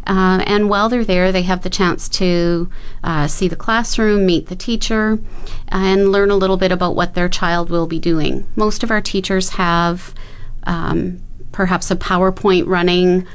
Uh, 0.07 0.41
and 0.47 0.69
while 0.69 0.87
they're 0.87 1.03
there, 1.03 1.31
they 1.33 1.41
have 1.41 1.63
the 1.63 1.69
chance 1.69 2.07
to 2.07 2.69
uh, 3.03 3.27
see 3.27 3.49
the 3.49 3.57
classroom, 3.57 4.25
meet 4.25 4.47
the 4.47 4.55
teacher, 4.55 5.19
and 5.67 6.11
learn 6.13 6.31
a 6.31 6.35
little 6.35 6.55
bit 6.55 6.71
about 6.71 6.95
what 6.95 7.13
their 7.13 7.27
child 7.27 7.69
will 7.69 7.87
be 7.87 7.99
doing. 7.99 8.47
Most 8.55 8.83
of 8.83 8.89
our 8.89 9.01
teachers 9.01 9.49
have 9.49 10.15
um, 10.63 11.21
perhaps 11.51 11.91
a 11.91 11.95
PowerPoint 11.95 12.67
running 12.67 13.27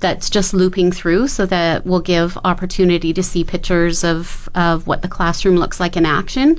that's 0.00 0.28
just 0.28 0.52
looping 0.52 0.90
through 0.90 1.28
so 1.28 1.46
that 1.46 1.86
will 1.86 2.00
give 2.00 2.36
opportunity 2.44 3.12
to 3.12 3.22
see 3.22 3.44
pictures 3.44 4.02
of, 4.02 4.48
of 4.54 4.86
what 4.86 5.02
the 5.02 5.08
classroom 5.08 5.56
looks 5.56 5.78
like 5.78 5.96
in 5.96 6.04
action 6.04 6.58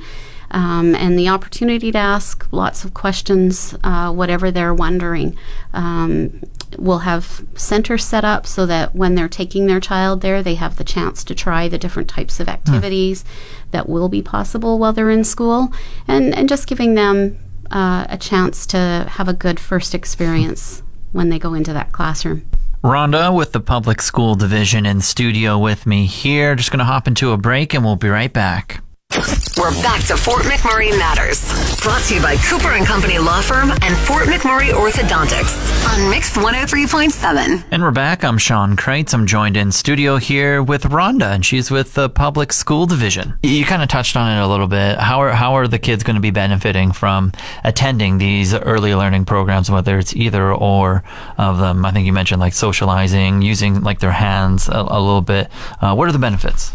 um, 0.50 0.94
and 0.94 1.18
the 1.18 1.28
opportunity 1.28 1.92
to 1.92 1.98
ask 1.98 2.46
lots 2.50 2.84
of 2.84 2.94
questions, 2.94 3.74
uh, 3.84 4.12
whatever 4.12 4.50
they're 4.50 4.74
wondering. 4.74 5.36
Um, 5.72 6.42
we'll 6.78 6.98
have 7.00 7.44
centers 7.54 8.04
set 8.04 8.24
up 8.24 8.46
so 8.46 8.66
that 8.66 8.94
when 8.94 9.14
they're 9.14 9.28
taking 9.28 9.66
their 9.66 9.80
child 9.80 10.20
there, 10.20 10.42
they 10.42 10.54
have 10.54 10.76
the 10.76 10.84
chance 10.84 11.24
to 11.24 11.34
try 11.34 11.68
the 11.68 11.78
different 11.78 12.08
types 12.08 12.40
of 12.40 12.48
activities 12.48 13.24
that 13.70 13.88
will 13.88 14.08
be 14.08 14.22
possible 14.22 14.78
while 14.78 14.92
they're 14.92 15.10
in 15.10 15.24
school, 15.24 15.72
and, 16.08 16.34
and 16.34 16.48
just 16.48 16.66
giving 16.66 16.94
them 16.94 17.38
uh, 17.70 18.06
a 18.08 18.18
chance 18.18 18.66
to 18.66 19.06
have 19.10 19.28
a 19.28 19.34
good 19.34 19.60
first 19.60 19.94
experience 19.94 20.82
when 21.12 21.28
they 21.28 21.38
go 21.38 21.54
into 21.54 21.72
that 21.72 21.92
classroom. 21.92 22.44
Rhonda 22.82 23.36
with 23.36 23.52
the 23.52 23.60
Public 23.60 24.00
School 24.00 24.34
Division 24.34 24.86
in 24.86 25.02
studio 25.02 25.58
with 25.58 25.86
me 25.86 26.06
here. 26.06 26.54
Just 26.54 26.70
going 26.70 26.78
to 26.78 26.84
hop 26.84 27.06
into 27.06 27.32
a 27.32 27.36
break 27.36 27.74
and 27.74 27.84
we'll 27.84 27.96
be 27.96 28.08
right 28.08 28.32
back. 28.32 28.82
We're 29.12 29.72
back 29.82 30.04
to 30.06 30.16
Fort 30.16 30.42
McMurray 30.42 30.96
Matters. 30.96 31.42
Brought 31.82 32.02
to 32.04 32.14
you 32.14 32.22
by 32.22 32.36
Cooper 32.36 32.70
and 32.70 32.86
Company 32.86 33.18
Law 33.18 33.40
Firm 33.40 33.72
and 33.72 33.96
Fort 34.06 34.26
McMurray 34.28 34.70
Orthodontics 34.70 35.92
on 35.92 36.08
Mix 36.08 36.36
103.7. 36.36 37.64
And 37.72 37.82
we're 37.82 37.90
back. 37.90 38.22
I'm 38.22 38.38
Sean 38.38 38.76
Kreitz. 38.76 39.12
I'm 39.12 39.26
joined 39.26 39.56
in 39.56 39.72
studio 39.72 40.16
here 40.16 40.62
with 40.62 40.84
Rhonda, 40.84 41.34
and 41.34 41.44
she's 41.44 41.72
with 41.72 41.94
the 41.94 42.08
Public 42.08 42.52
School 42.52 42.86
Division. 42.86 43.34
You 43.42 43.64
kind 43.64 43.82
of 43.82 43.88
touched 43.88 44.16
on 44.16 44.30
it 44.30 44.40
a 44.40 44.46
little 44.46 44.68
bit. 44.68 44.98
How 44.98 45.20
are 45.22 45.30
how 45.32 45.54
are 45.54 45.66
the 45.66 45.80
kids 45.80 46.04
going 46.04 46.14
to 46.14 46.20
be 46.20 46.30
benefiting 46.30 46.92
from 46.92 47.32
attending 47.64 48.18
these 48.18 48.54
early 48.54 48.94
learning 48.94 49.24
programs, 49.24 49.70
whether 49.70 49.98
it's 49.98 50.14
either 50.14 50.52
or 50.52 51.02
of 51.36 51.58
them? 51.58 51.84
I 51.84 51.90
think 51.90 52.06
you 52.06 52.12
mentioned 52.12 52.40
like 52.40 52.52
socializing, 52.54 53.42
using 53.42 53.80
like 53.82 53.98
their 53.98 54.12
hands 54.12 54.68
a, 54.68 54.78
a 54.78 55.00
little 55.00 55.20
bit. 55.22 55.50
Uh, 55.80 55.94
what 55.96 56.08
are 56.08 56.12
the 56.12 56.18
benefits? 56.20 56.72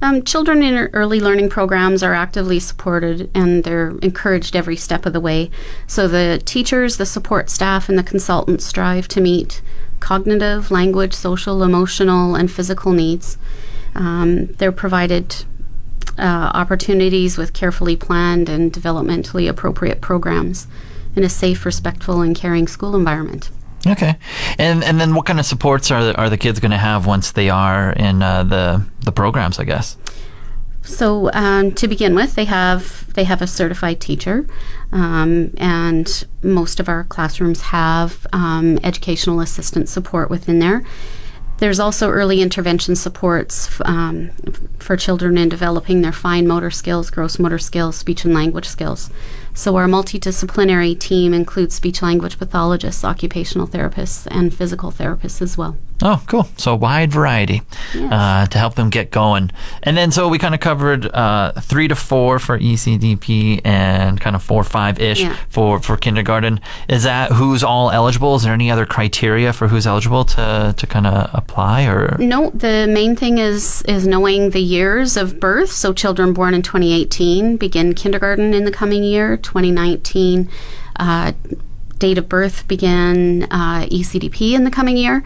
Um, 0.00 0.22
children 0.22 0.62
in 0.62 0.76
early 0.92 1.20
learning 1.20 1.48
programs 1.48 2.02
are 2.02 2.14
actively 2.14 2.60
supported 2.60 3.30
and 3.34 3.64
they're 3.64 3.98
encouraged 4.00 4.54
every 4.54 4.76
step 4.76 5.06
of 5.06 5.12
the 5.12 5.20
way. 5.20 5.50
So 5.86 6.06
the 6.06 6.40
teachers, 6.44 6.98
the 6.98 7.06
support 7.06 7.50
staff, 7.50 7.88
and 7.88 7.98
the 7.98 8.04
consultants 8.04 8.64
strive 8.64 9.08
to 9.08 9.20
meet 9.20 9.60
cognitive, 9.98 10.70
language, 10.70 11.14
social, 11.14 11.62
emotional, 11.64 12.36
and 12.36 12.50
physical 12.50 12.92
needs. 12.92 13.36
Um, 13.96 14.46
they're 14.54 14.70
provided 14.70 15.44
uh, 16.16 16.50
opportunities 16.54 17.36
with 17.36 17.52
carefully 17.52 17.96
planned 17.96 18.48
and 18.48 18.72
developmentally 18.72 19.48
appropriate 19.48 20.00
programs 20.00 20.68
in 21.16 21.24
a 21.24 21.28
safe, 21.28 21.66
respectful, 21.66 22.20
and 22.20 22.36
caring 22.36 22.68
school 22.68 22.94
environment. 22.94 23.50
Okay, 23.86 24.16
and 24.58 24.82
and 24.82 25.00
then 25.00 25.14
what 25.14 25.24
kind 25.24 25.38
of 25.38 25.46
supports 25.46 25.90
are 25.90 26.04
the, 26.04 26.16
are 26.16 26.28
the 26.28 26.36
kids 26.36 26.58
going 26.58 26.72
to 26.72 26.76
have 26.76 27.06
once 27.06 27.32
they 27.32 27.48
are 27.48 27.92
in 27.92 28.22
uh, 28.22 28.42
the 28.42 28.84
the 29.08 29.12
programs? 29.12 29.58
I 29.58 29.64
guess. 29.64 29.96
So 30.82 31.30
um, 31.34 31.72
to 31.72 31.86
begin 31.86 32.14
with, 32.14 32.34
they 32.34 32.46
have 32.46 33.12
they 33.14 33.24
have 33.24 33.42
a 33.42 33.46
certified 33.46 34.00
teacher, 34.00 34.46
um, 34.92 35.52
and 35.58 36.26
most 36.42 36.80
of 36.80 36.88
our 36.88 37.04
classrooms 37.04 37.60
have 37.60 38.26
um, 38.32 38.78
educational 38.82 39.40
assistant 39.40 39.88
support 39.88 40.30
within 40.30 40.60
there. 40.60 40.82
There's 41.58 41.80
also 41.80 42.08
early 42.08 42.40
intervention 42.40 42.94
supports 42.94 43.80
um, 43.84 44.30
for 44.78 44.96
children 44.96 45.36
in 45.36 45.48
developing 45.48 46.02
their 46.02 46.12
fine 46.12 46.46
motor 46.46 46.70
skills, 46.70 47.10
gross 47.10 47.38
motor 47.38 47.58
skills, 47.58 47.96
speech 47.96 48.24
and 48.24 48.32
language 48.32 48.66
skills. 48.66 49.10
So 49.58 49.74
our 49.74 49.86
multidisciplinary 49.86 50.96
team 50.96 51.34
includes 51.34 51.74
speech 51.74 52.00
language 52.00 52.38
pathologists, 52.38 53.04
occupational 53.04 53.66
therapists, 53.66 54.28
and 54.30 54.54
physical 54.54 54.92
therapists 54.92 55.42
as 55.42 55.58
well. 55.58 55.76
Oh, 56.00 56.22
cool. 56.28 56.48
So 56.56 56.74
a 56.74 56.76
wide 56.76 57.10
variety 57.10 57.62
Yes. 57.92 58.12
uh, 58.12 58.46
to 58.46 58.58
help 58.58 58.76
them 58.76 58.88
get 58.88 59.10
going. 59.10 59.50
And 59.82 59.96
then, 59.96 60.12
so 60.12 60.28
we 60.28 60.38
kind 60.38 60.54
of 60.54 60.60
covered 60.60 61.06
uh, 61.06 61.50
three 61.60 61.88
to 61.88 61.96
four 61.96 62.38
for 62.38 62.56
ECDP 62.56 63.62
and 63.64 64.20
kind 64.20 64.36
of 64.36 64.42
four, 64.44 64.62
five 64.62 65.00
ish 65.00 65.22
Yeah. 65.22 65.36
for, 65.48 65.80
for 65.80 65.96
kindergarten. 65.96 66.60
Is 66.88 67.02
that 67.02 67.32
who's 67.32 67.64
all 67.64 67.90
eligible? 67.90 68.36
Is 68.36 68.44
there 68.44 68.52
any 68.52 68.70
other 68.70 68.86
criteria 68.86 69.52
for 69.52 69.66
who's 69.66 69.88
eligible 69.88 70.24
to, 70.26 70.72
to 70.76 70.86
kind 70.86 71.04
of 71.08 71.30
apply 71.34 71.86
or? 71.86 72.16
No, 72.20 72.50
the 72.50 72.86
main 72.88 73.16
thing 73.16 73.38
is 73.38 73.82
is 73.88 74.06
knowing 74.06 74.50
the 74.50 74.62
years 74.62 75.16
of 75.16 75.40
birth. 75.40 75.72
So 75.72 75.92
children 75.92 76.32
born 76.32 76.54
in 76.54 76.62
2018 76.62 77.56
begin 77.56 77.92
kindergarten 77.94 78.54
in 78.54 78.64
the 78.64 78.70
coming 78.72 79.02
year. 79.02 79.36
2019 79.48 80.50
uh, 80.96 81.32
date 81.98 82.18
of 82.18 82.28
birth 82.28 82.68
begin 82.68 83.44
uh, 83.44 83.86
ECDP 83.90 84.52
in 84.52 84.64
the 84.64 84.70
coming 84.70 84.96
year, 84.96 85.24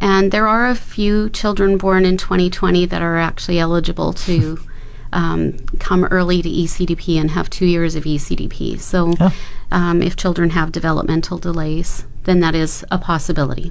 and 0.00 0.30
there 0.30 0.46
are 0.46 0.68
a 0.68 0.74
few 0.76 1.28
children 1.30 1.76
born 1.76 2.04
in 2.06 2.16
2020 2.16 2.86
that 2.86 3.02
are 3.02 3.18
actually 3.18 3.58
eligible 3.58 4.12
to. 4.12 4.58
Um, 5.12 5.58
come 5.78 6.02
early 6.06 6.42
to 6.42 6.48
ECDP 6.48 7.20
and 7.20 7.30
have 7.30 7.48
two 7.48 7.66
years 7.66 7.94
of 7.94 8.02
ECDP. 8.02 8.80
So, 8.80 9.14
um, 9.70 10.02
if 10.02 10.16
children 10.16 10.50
have 10.50 10.72
developmental 10.72 11.38
delays, 11.38 12.04
then 12.24 12.40
that 12.40 12.56
is 12.56 12.84
a 12.90 12.98
possibility. 12.98 13.70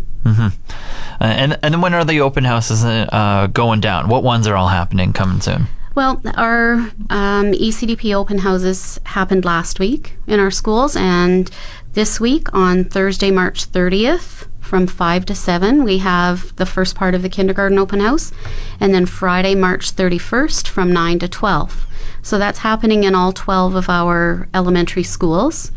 Uh, 1.20 1.26
and, 1.26 1.60
and 1.62 1.74
then 1.74 1.82
when 1.82 1.94
are 1.94 2.06
the 2.06 2.22
open 2.22 2.46
houses 2.46 2.86
uh, 2.86 3.50
going 3.52 3.82
down? 3.82 4.08
What 4.08 4.24
ones 4.24 4.48
are 4.48 4.56
all 4.56 4.70
happening 4.70 5.12
coming 5.12 5.42
soon? 5.42 5.68
Well, 5.96 6.22
our 6.36 6.74
um, 7.12 7.52
ECDP 7.52 8.16
open 8.16 8.40
houses 8.40 9.00
happened 9.06 9.46
last 9.46 9.80
week 9.80 10.18
in 10.26 10.40
our 10.40 10.50
schools, 10.50 10.96
and 10.96 11.52
this 11.94 12.20
week 12.20 12.52
on 12.52 12.86
Thursday, 12.86 13.30
March 13.30 13.72
30th, 13.72 14.48
from 14.60 14.88
5 14.88 15.26
to 15.26 15.36
7, 15.36 15.84
we 15.84 16.00
have 16.00 16.56
the 16.56 16.66
first 16.66 16.96
part 16.96 17.14
of 17.14 17.22
the 17.22 17.30
kindergarten 17.30 17.78
open 17.78 18.00
house, 18.00 18.32
and 18.80 18.92
then 18.92 19.06
Friday, 19.06 19.54
March 19.54 19.96
31st, 19.96 20.68
from 20.68 20.92
9 20.92 21.20
to 21.20 21.28
12. 21.28 21.86
So 22.24 22.40
that's 22.40 22.60
happening 22.60 23.04
in 23.04 23.14
all 23.14 23.32
12 23.34 23.76
of 23.76 23.90
our 23.90 24.48
elementary 24.54 25.04
schools. 25.04 25.72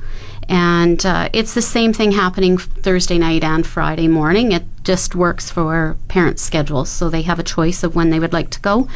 And 0.49 1.05
uh, 1.05 1.29
it's 1.33 1.55
the 1.55 1.63
same 1.63 1.93
thing 1.93 2.13
happening 2.13 2.57
Thursday 2.57 3.19
night 3.19 3.43
and 3.43 3.67
Friday 3.67 4.07
morning. 4.07 4.53
It 4.53 4.63
just 4.85 5.17
works 5.17 5.51
for 5.51 5.97
parents' 6.07 6.43
schedules. 6.43 6.89
So 6.89 7.11
they 7.11 7.23
have 7.23 7.41
a 7.41 7.43
choice 7.43 7.83
of 7.83 7.97
when 7.97 8.11
they 8.11 8.21
would 8.21 8.33
like 8.33 8.51
to 8.51 8.61
go. 8.61 8.89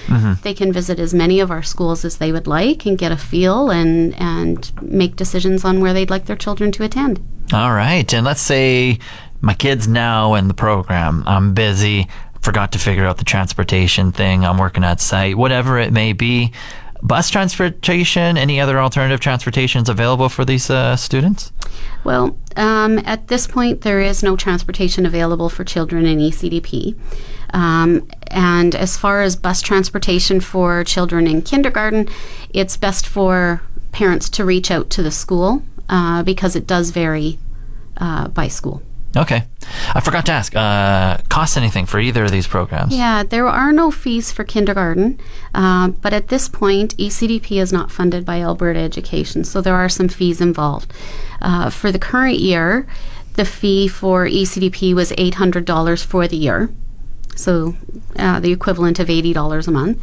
They 0.42 0.54
can 0.54 0.72
visit 0.72 1.00
as 1.00 1.12
many 1.12 1.40
of 1.40 1.50
our 1.50 1.62
schools 1.62 2.04
as 2.04 2.18
they 2.18 2.30
would 2.30 2.46
like 2.46 2.86
and 2.86 2.96
get 2.96 3.10
a 3.10 3.16
feel 3.16 3.68
and, 3.68 4.14
and 4.14 4.70
make 4.80 5.16
decisions 5.16 5.64
on 5.64 5.80
where 5.80 5.92
they'd 5.92 6.08
like 6.08 6.26
their 6.26 6.36
children 6.36 6.70
to 6.72 6.84
attend. 6.84 7.18
All 7.52 7.72
right. 7.72 8.14
And 8.14 8.24
let's 8.24 8.40
say 8.40 9.00
my 9.40 9.54
kid's 9.54 9.88
now 9.88 10.34
in 10.34 10.46
the 10.46 10.54
program. 10.54 11.24
I'm 11.26 11.52
busy, 11.52 12.06
forgot 12.40 12.70
to 12.72 12.78
figure 12.78 13.06
out 13.06 13.18
the 13.18 13.24
transportation 13.24 14.12
thing. 14.12 14.44
I'm 14.44 14.58
working 14.58 14.84
at 14.84 15.00
site, 15.00 15.36
whatever 15.36 15.78
it 15.78 15.92
may 15.92 16.12
be. 16.12 16.52
Bus 17.02 17.30
transportation, 17.30 18.36
any 18.36 18.60
other 18.60 18.78
alternative 18.78 19.20
transportations 19.20 19.88
available 19.88 20.28
for 20.28 20.44
these 20.44 20.68
uh, 20.68 20.96
students? 20.96 21.50
Well, 22.04 22.36
um, 22.56 22.98
at 23.00 23.28
this 23.28 23.46
point, 23.46 23.82
there 23.82 24.00
is 24.00 24.22
no 24.22 24.36
transportation 24.36 25.06
available 25.06 25.48
for 25.48 25.64
children 25.64 26.06
in 26.06 26.18
ECDP. 26.18 26.98
Um, 27.52 28.08
and 28.28 28.74
as 28.74 28.96
far 28.96 29.22
as 29.22 29.34
bus 29.34 29.62
transportation 29.62 30.40
for 30.40 30.84
children 30.84 31.26
in 31.26 31.42
kindergarten, 31.42 32.08
it's 32.50 32.76
best 32.76 33.06
for 33.06 33.62
parents 33.92 34.28
to 34.30 34.44
reach 34.44 34.70
out 34.70 34.90
to 34.90 35.02
the 35.02 35.10
school 35.10 35.62
uh, 35.88 36.22
because 36.22 36.54
it 36.54 36.66
does 36.66 36.90
vary 36.90 37.38
uh, 37.96 38.28
by 38.28 38.48
school. 38.48 38.82
Okay. 39.16 39.42
I 39.92 40.00
forgot 40.00 40.26
to 40.26 40.32
ask, 40.32 40.54
uh, 40.54 41.18
cost 41.28 41.56
anything 41.56 41.84
for 41.86 41.98
either 41.98 42.24
of 42.24 42.30
these 42.30 42.46
programs? 42.46 42.96
Yeah, 42.96 43.24
there 43.24 43.46
are 43.46 43.72
no 43.72 43.90
fees 43.90 44.30
for 44.30 44.44
kindergarten, 44.44 45.18
uh, 45.52 45.88
but 45.88 46.12
at 46.12 46.28
this 46.28 46.48
point, 46.48 46.96
ECDP 46.96 47.60
is 47.60 47.72
not 47.72 47.90
funded 47.90 48.24
by 48.24 48.40
Alberta 48.40 48.78
Education, 48.78 49.42
so 49.42 49.60
there 49.60 49.74
are 49.74 49.88
some 49.88 50.08
fees 50.08 50.40
involved. 50.40 50.92
Uh, 51.40 51.70
for 51.70 51.90
the 51.90 51.98
current 51.98 52.38
year, 52.38 52.86
the 53.34 53.44
fee 53.44 53.88
for 53.88 54.26
ECDP 54.26 54.94
was 54.94 55.10
$800 55.12 56.04
for 56.04 56.28
the 56.28 56.36
year, 56.36 56.70
so 57.34 57.76
uh, 58.16 58.38
the 58.38 58.52
equivalent 58.52 59.00
of 59.00 59.08
$80 59.08 59.66
a 59.66 59.70
month. 59.70 60.02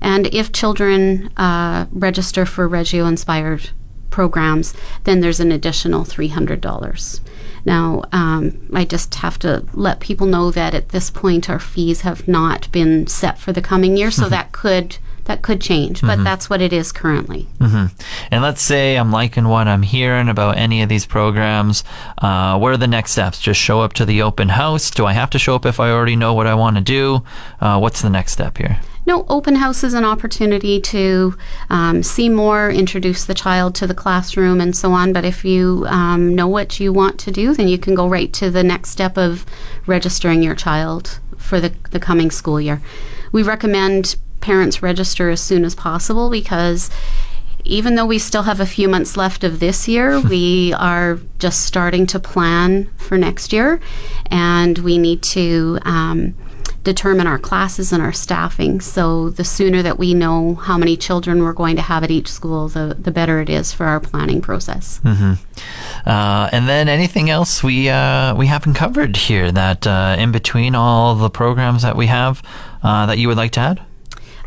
And 0.00 0.26
if 0.34 0.52
children 0.52 1.30
uh, 1.36 1.86
register 1.90 2.44
for 2.44 2.66
Reggio 2.68 3.06
inspired 3.06 3.70
programs, 4.10 4.74
then 5.04 5.20
there's 5.20 5.40
an 5.40 5.52
additional 5.52 6.04
$300. 6.04 7.20
Now, 7.64 8.02
um, 8.12 8.68
I 8.72 8.84
just 8.84 9.14
have 9.16 9.38
to 9.40 9.64
let 9.72 10.00
people 10.00 10.26
know 10.26 10.50
that 10.50 10.74
at 10.74 10.88
this 10.88 11.10
point 11.10 11.48
our 11.48 11.60
fees 11.60 12.00
have 12.00 12.26
not 12.26 12.70
been 12.72 13.06
set 13.06 13.38
for 13.38 13.52
the 13.52 13.62
coming 13.62 13.96
year, 13.96 14.10
so 14.10 14.28
that 14.30 14.52
could 14.52 14.98
that 15.24 15.42
could 15.42 15.60
change, 15.60 16.00
but 16.00 16.22
that's 16.24 16.50
what 16.50 16.60
it 16.60 16.72
is 16.72 16.92
currently. 16.92 17.46
And 18.30 18.42
let's 18.42 18.62
say 18.62 18.96
I'm 18.96 19.12
liking 19.12 19.48
what 19.48 19.68
I'm 19.68 19.82
hearing 19.82 20.28
about 20.28 20.56
any 20.58 20.82
of 20.82 20.88
these 20.88 21.06
programs. 21.06 21.84
Uh, 22.18 22.58
what 22.58 22.72
are 22.72 22.76
the 22.76 22.86
next 22.86 23.12
steps? 23.12 23.40
Just 23.40 23.60
show 23.60 23.80
up 23.80 23.92
to 23.94 24.04
the 24.04 24.22
open 24.22 24.48
house? 24.48 24.90
Do 24.90 25.06
I 25.06 25.12
have 25.12 25.30
to 25.30 25.38
show 25.38 25.54
up 25.54 25.66
if 25.66 25.78
I 25.80 25.90
already 25.90 26.16
know 26.16 26.34
what 26.34 26.46
I 26.46 26.54
want 26.54 26.76
to 26.76 26.82
do? 26.82 27.22
Uh, 27.60 27.78
what's 27.78 28.02
the 28.02 28.10
next 28.10 28.32
step 28.32 28.58
here? 28.58 28.80
No, 29.04 29.26
open 29.28 29.56
house 29.56 29.82
is 29.82 29.94
an 29.94 30.04
opportunity 30.04 30.80
to 30.80 31.36
um, 31.70 32.04
see 32.04 32.28
more, 32.28 32.70
introduce 32.70 33.24
the 33.24 33.34
child 33.34 33.74
to 33.76 33.86
the 33.86 33.94
classroom, 33.94 34.60
and 34.60 34.76
so 34.76 34.92
on. 34.92 35.12
But 35.12 35.24
if 35.24 35.44
you 35.44 35.86
um, 35.88 36.36
know 36.36 36.46
what 36.46 36.78
you 36.78 36.92
want 36.92 37.18
to 37.20 37.32
do, 37.32 37.52
then 37.52 37.66
you 37.66 37.78
can 37.78 37.96
go 37.96 38.08
right 38.08 38.32
to 38.34 38.48
the 38.48 38.62
next 38.62 38.90
step 38.90 39.18
of 39.18 39.44
registering 39.86 40.42
your 40.42 40.54
child 40.54 41.18
for 41.36 41.60
the, 41.60 41.72
the 41.90 41.98
coming 41.98 42.30
school 42.30 42.60
year. 42.60 42.80
We 43.32 43.42
recommend 43.42 44.16
parents 44.42 44.82
register 44.82 45.30
as 45.30 45.40
soon 45.40 45.64
as 45.64 45.74
possible 45.74 46.28
because 46.28 46.90
even 47.64 47.94
though 47.94 48.06
we 48.06 48.18
still 48.18 48.42
have 48.42 48.60
a 48.60 48.66
few 48.66 48.88
months 48.88 49.16
left 49.16 49.44
of 49.44 49.60
this 49.60 49.88
year, 49.88 50.20
we 50.28 50.72
are 50.74 51.18
just 51.38 51.64
starting 51.64 52.06
to 52.08 52.18
plan 52.18 52.90
for 52.96 53.16
next 53.16 53.52
year, 53.52 53.80
and 54.26 54.78
we 54.78 54.98
need 54.98 55.22
to 55.22 55.78
um, 55.82 56.34
determine 56.84 57.26
our 57.26 57.38
classes 57.38 57.92
and 57.92 58.02
our 58.02 58.12
staffing. 58.12 58.80
So 58.80 59.30
the 59.30 59.44
sooner 59.44 59.82
that 59.82 59.98
we 59.98 60.14
know 60.14 60.56
how 60.56 60.76
many 60.76 60.96
children 60.96 61.42
we're 61.42 61.52
going 61.52 61.76
to 61.76 61.82
have 61.82 62.02
at 62.02 62.10
each 62.10 62.28
school, 62.28 62.68
the, 62.68 62.96
the 62.98 63.10
better 63.10 63.40
it 63.40 63.48
is 63.48 63.72
for 63.72 63.86
our 63.86 64.00
planning 64.00 64.40
process. 64.40 65.00
Uh, 66.06 66.48
and 66.52 66.68
then 66.68 66.88
anything 66.88 67.30
else 67.30 67.62
we 67.62 67.88
uh, 67.88 68.34
we 68.34 68.46
haven't 68.46 68.74
covered 68.74 69.16
here 69.16 69.52
that 69.52 69.86
uh, 69.86 70.16
in 70.18 70.32
between 70.32 70.74
all 70.74 71.14
the 71.14 71.30
programs 71.30 71.82
that 71.82 71.96
we 71.96 72.06
have 72.06 72.42
uh, 72.82 73.06
that 73.06 73.18
you 73.18 73.28
would 73.28 73.36
like 73.36 73.52
to 73.52 73.60
add? 73.60 73.80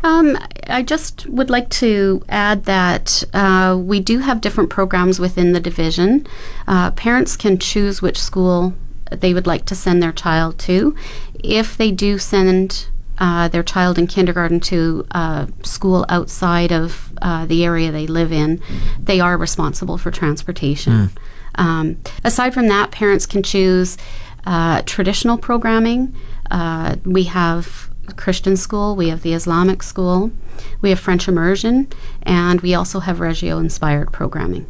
Um, 0.06 0.38
I 0.68 0.84
just 0.84 1.26
would 1.26 1.50
like 1.50 1.68
to 1.70 2.22
add 2.28 2.64
that 2.66 3.24
uh, 3.34 3.76
we 3.76 3.98
do 3.98 4.20
have 4.20 4.40
different 4.40 4.70
programs 4.70 5.18
within 5.18 5.50
the 5.50 5.58
division. 5.58 6.28
Uh, 6.68 6.92
parents 6.92 7.36
can 7.36 7.58
choose 7.58 8.00
which 8.00 8.20
school 8.20 8.72
they 9.10 9.34
would 9.34 9.48
like 9.48 9.64
to 9.64 9.74
send 9.74 10.00
their 10.00 10.12
child 10.12 10.60
to. 10.60 10.94
If 11.42 11.76
they 11.76 11.90
do 11.90 12.18
send 12.18 12.86
uh, 13.18 13.48
their 13.48 13.64
child 13.64 13.98
in 13.98 14.06
kindergarten 14.06 14.60
to 14.60 15.04
a 15.10 15.48
school 15.64 16.06
outside 16.08 16.70
of 16.70 17.12
uh, 17.20 17.46
the 17.46 17.64
area 17.64 17.90
they 17.90 18.06
live 18.06 18.30
in, 18.30 18.62
they 19.02 19.18
are 19.18 19.36
responsible 19.36 19.98
for 19.98 20.12
transportation. 20.12 20.92
Um, 21.56 21.96
aside 22.22 22.54
from 22.54 22.68
that, 22.68 22.92
parents 22.92 23.26
can 23.26 23.42
choose 23.42 23.98
uh, 24.44 24.82
traditional 24.82 25.36
programming. 25.36 26.14
Uh, 26.48 26.94
we 27.04 27.24
have 27.24 27.90
Christian 28.14 28.56
school, 28.56 28.94
we 28.94 29.08
have 29.08 29.22
the 29.22 29.32
Islamic 29.32 29.82
school, 29.82 30.30
we 30.80 30.90
have 30.90 31.00
French 31.00 31.28
immersion, 31.28 31.88
and 32.22 32.60
we 32.60 32.74
also 32.74 33.00
have 33.00 33.20
Reggio 33.20 33.58
inspired 33.58 34.12
programming. 34.12 34.66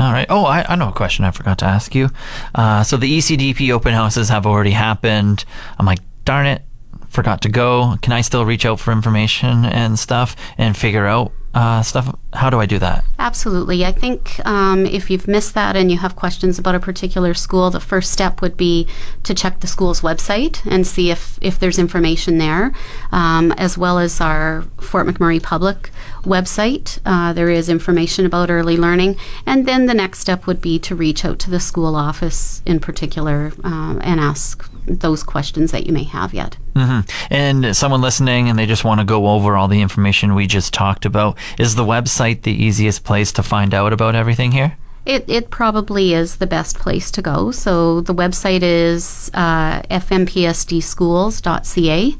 All 0.00 0.12
right. 0.12 0.26
Oh, 0.30 0.44
I, 0.44 0.64
I 0.66 0.76
know 0.76 0.88
a 0.88 0.92
question 0.92 1.24
I 1.24 1.32
forgot 1.32 1.58
to 1.58 1.66
ask 1.66 1.94
you. 1.94 2.08
Uh, 2.54 2.82
so 2.82 2.96
the 2.96 3.18
ECDP 3.18 3.70
open 3.70 3.92
houses 3.92 4.30
have 4.30 4.46
already 4.46 4.70
happened. 4.70 5.44
I'm 5.78 5.84
like, 5.84 5.98
darn 6.24 6.46
it, 6.46 6.62
forgot 7.08 7.42
to 7.42 7.50
go. 7.50 7.96
Can 8.00 8.12
I 8.12 8.22
still 8.22 8.46
reach 8.46 8.64
out 8.64 8.80
for 8.80 8.90
information 8.92 9.66
and 9.66 9.98
stuff 9.98 10.34
and 10.56 10.74
figure 10.76 11.06
out 11.06 11.32
uh, 11.54 11.82
stuff? 11.82 12.16
How 12.32 12.48
do 12.48 12.60
I 12.60 12.66
do 12.66 12.78
that? 12.78 13.04
Absolutely. 13.18 13.84
I 13.84 13.92
think 13.92 14.40
um, 14.46 14.86
if 14.86 15.10
you've 15.10 15.28
missed 15.28 15.54
that 15.54 15.76
and 15.76 15.90
you 15.90 15.98
have 15.98 16.16
questions 16.16 16.58
about 16.58 16.74
a 16.74 16.80
particular 16.80 17.34
school, 17.34 17.70
the 17.70 17.80
first 17.80 18.10
step 18.10 18.40
would 18.40 18.56
be 18.56 18.86
to 19.24 19.34
check 19.34 19.60
the 19.60 19.66
school's 19.66 20.00
website 20.00 20.64
and 20.70 20.86
see 20.86 21.10
if, 21.10 21.38
if 21.42 21.58
there's 21.58 21.78
information 21.78 22.38
there, 22.38 22.72
um, 23.10 23.52
as 23.52 23.76
well 23.76 23.98
as 23.98 24.20
our 24.20 24.62
Fort 24.80 25.06
McMurray 25.06 25.42
Public 25.42 25.90
website. 26.22 26.98
Uh, 27.04 27.32
there 27.32 27.50
is 27.50 27.68
information 27.68 28.24
about 28.24 28.50
early 28.50 28.76
learning. 28.76 29.16
And 29.44 29.66
then 29.66 29.86
the 29.86 29.94
next 29.94 30.20
step 30.20 30.46
would 30.46 30.62
be 30.62 30.78
to 30.80 30.94
reach 30.94 31.24
out 31.24 31.38
to 31.40 31.50
the 31.50 31.60
school 31.60 31.94
office 31.96 32.62
in 32.64 32.80
particular 32.80 33.52
uh, 33.62 33.98
and 34.00 34.20
ask 34.20 34.71
those 34.86 35.22
questions 35.22 35.72
that 35.72 35.86
you 35.86 35.92
may 35.92 36.04
have 36.04 36.34
yet. 36.34 36.56
hmm 36.76 37.00
And 37.30 37.76
someone 37.76 38.00
listening 38.00 38.48
and 38.48 38.58
they 38.58 38.66
just 38.66 38.84
want 38.84 39.00
to 39.00 39.04
go 39.04 39.28
over 39.28 39.56
all 39.56 39.68
the 39.68 39.80
information 39.80 40.34
we 40.34 40.46
just 40.46 40.74
talked 40.74 41.04
about, 41.04 41.36
is 41.58 41.74
the 41.74 41.84
website 41.84 42.42
the 42.42 42.52
easiest 42.52 43.04
place 43.04 43.32
to 43.32 43.42
find 43.42 43.74
out 43.74 43.92
about 43.92 44.14
everything 44.14 44.52
here? 44.52 44.76
It, 45.04 45.24
it 45.28 45.50
probably 45.50 46.14
is 46.14 46.36
the 46.36 46.46
best 46.46 46.78
place 46.78 47.10
to 47.12 47.22
go. 47.22 47.50
So 47.50 48.02
the 48.02 48.14
website 48.14 48.62
is 48.62 49.30
uh, 49.34 49.82
fmpsdschools.ca, 49.82 52.16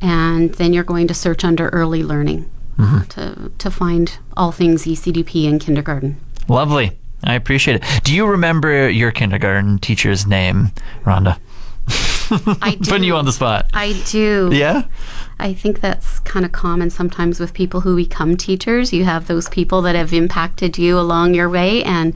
and 0.00 0.54
then 0.54 0.72
you're 0.72 0.84
going 0.84 1.06
to 1.06 1.14
search 1.14 1.44
under 1.44 1.68
early 1.68 2.02
learning 2.02 2.50
uh, 2.78 3.04
to, 3.04 3.52
to 3.58 3.70
find 3.70 4.18
all 4.36 4.50
things 4.50 4.84
ECDP 4.84 5.44
in 5.44 5.58
kindergarten. 5.58 6.18
Lovely. 6.48 6.92
I 7.22 7.34
appreciate 7.34 7.76
it. 7.76 7.84
Do 8.02 8.14
you 8.14 8.26
remember 8.26 8.88
your 8.88 9.12
kindergarten 9.12 9.78
teacher's 9.78 10.26
name, 10.26 10.72
Rhonda? 11.04 11.38
I 12.62 12.76
do. 12.80 12.90
Putting 12.90 13.04
you 13.04 13.16
on 13.16 13.24
the 13.24 13.32
spot. 13.32 13.70
I 13.74 14.00
do. 14.06 14.50
Yeah? 14.52 14.84
I 15.38 15.54
think 15.54 15.80
that's 15.80 16.18
kind 16.20 16.44
of 16.44 16.52
common 16.52 16.90
sometimes 16.90 17.40
with 17.40 17.54
people 17.54 17.80
who 17.80 17.96
become 17.96 18.36
teachers. 18.36 18.92
You 18.92 19.04
have 19.04 19.26
those 19.26 19.48
people 19.48 19.82
that 19.82 19.94
have 19.94 20.12
impacted 20.12 20.78
you 20.78 20.98
along 20.98 21.34
your 21.34 21.48
way, 21.48 21.82
and 21.82 22.14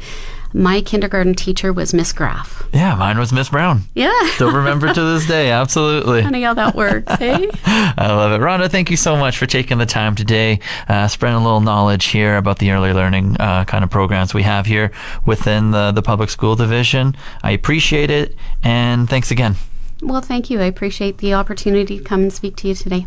my 0.56 0.80
kindergarten 0.82 1.34
teacher 1.34 1.72
was 1.72 1.92
Miss 1.92 2.12
Graff. 2.12 2.62
Yeah, 2.72 2.94
mine 2.94 3.18
was 3.18 3.32
Miss 3.32 3.48
Brown. 3.48 3.80
Yeah. 3.94 4.12
Still 4.34 4.52
remember 4.52 4.92
to 4.92 5.02
this 5.02 5.26
day. 5.26 5.50
Absolutely. 5.64 6.22
Funny 6.22 6.42
how 6.42 6.54
that 6.54 6.76
works, 6.76 7.12
hey? 7.16 7.50
I 7.66 8.06
love 8.12 8.32
it. 8.32 8.44
Rhonda, 8.44 8.70
thank 8.70 8.88
you 8.88 8.96
so 8.96 9.16
much 9.16 9.36
for 9.36 9.46
taking 9.46 9.78
the 9.78 9.86
time 9.86 10.14
today, 10.14 10.60
uh, 10.88 11.08
spreading 11.08 11.36
a 11.36 11.42
little 11.42 11.60
knowledge 11.60 12.06
here 12.06 12.36
about 12.36 12.60
the 12.60 12.70
early 12.70 12.92
learning 12.92 13.36
uh, 13.40 13.64
kind 13.64 13.82
of 13.82 13.90
programs 13.90 14.32
we 14.32 14.44
have 14.44 14.64
here 14.64 14.92
within 15.26 15.72
the, 15.72 15.90
the 15.90 16.02
public 16.02 16.30
school 16.30 16.54
division. 16.54 17.16
I 17.42 17.50
appreciate 17.50 18.10
it, 18.10 18.36
and 18.62 19.10
thanks 19.10 19.32
again. 19.32 19.56
Well, 20.04 20.20
thank 20.20 20.50
you. 20.50 20.60
I 20.60 20.64
appreciate 20.64 21.18
the 21.18 21.34
opportunity 21.34 21.98
to 21.98 22.04
come 22.04 22.22
and 22.22 22.32
speak 22.32 22.56
to 22.56 22.68
you 22.68 22.74
today. 22.74 23.06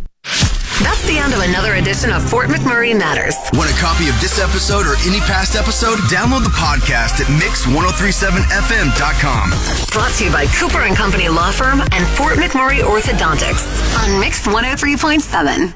That's 0.83 1.03
the 1.07 1.17
end 1.17 1.33
of 1.33 1.39
another 1.41 1.73
edition 1.75 2.11
of 2.11 2.21
Fort 2.29 2.49
McMurray 2.49 2.95
Matters. 2.97 3.35
Want 3.53 3.69
a 3.71 3.73
copy 3.81 4.09
of 4.09 4.19
this 4.21 4.39
episode 4.39 4.85
or 4.85 4.95
any 5.07 5.19
past 5.21 5.55
episode? 5.55 5.97
Download 6.05 6.43
the 6.43 6.51
podcast 6.53 7.19
at 7.19 7.25
mix1037fm.com. 7.41 9.49
Brought 9.91 10.11
to 10.17 10.25
you 10.25 10.31
by 10.31 10.45
Cooper 10.47 10.81
and 10.81 10.95
Company 10.95 11.29
Law 11.29 11.49
Firm 11.51 11.81
and 11.81 12.05
Fort 12.15 12.37
McMurray 12.37 12.81
Orthodontics 12.81 13.65
on 13.97 14.19
Mix 14.19 14.45
103.7. 14.45 15.73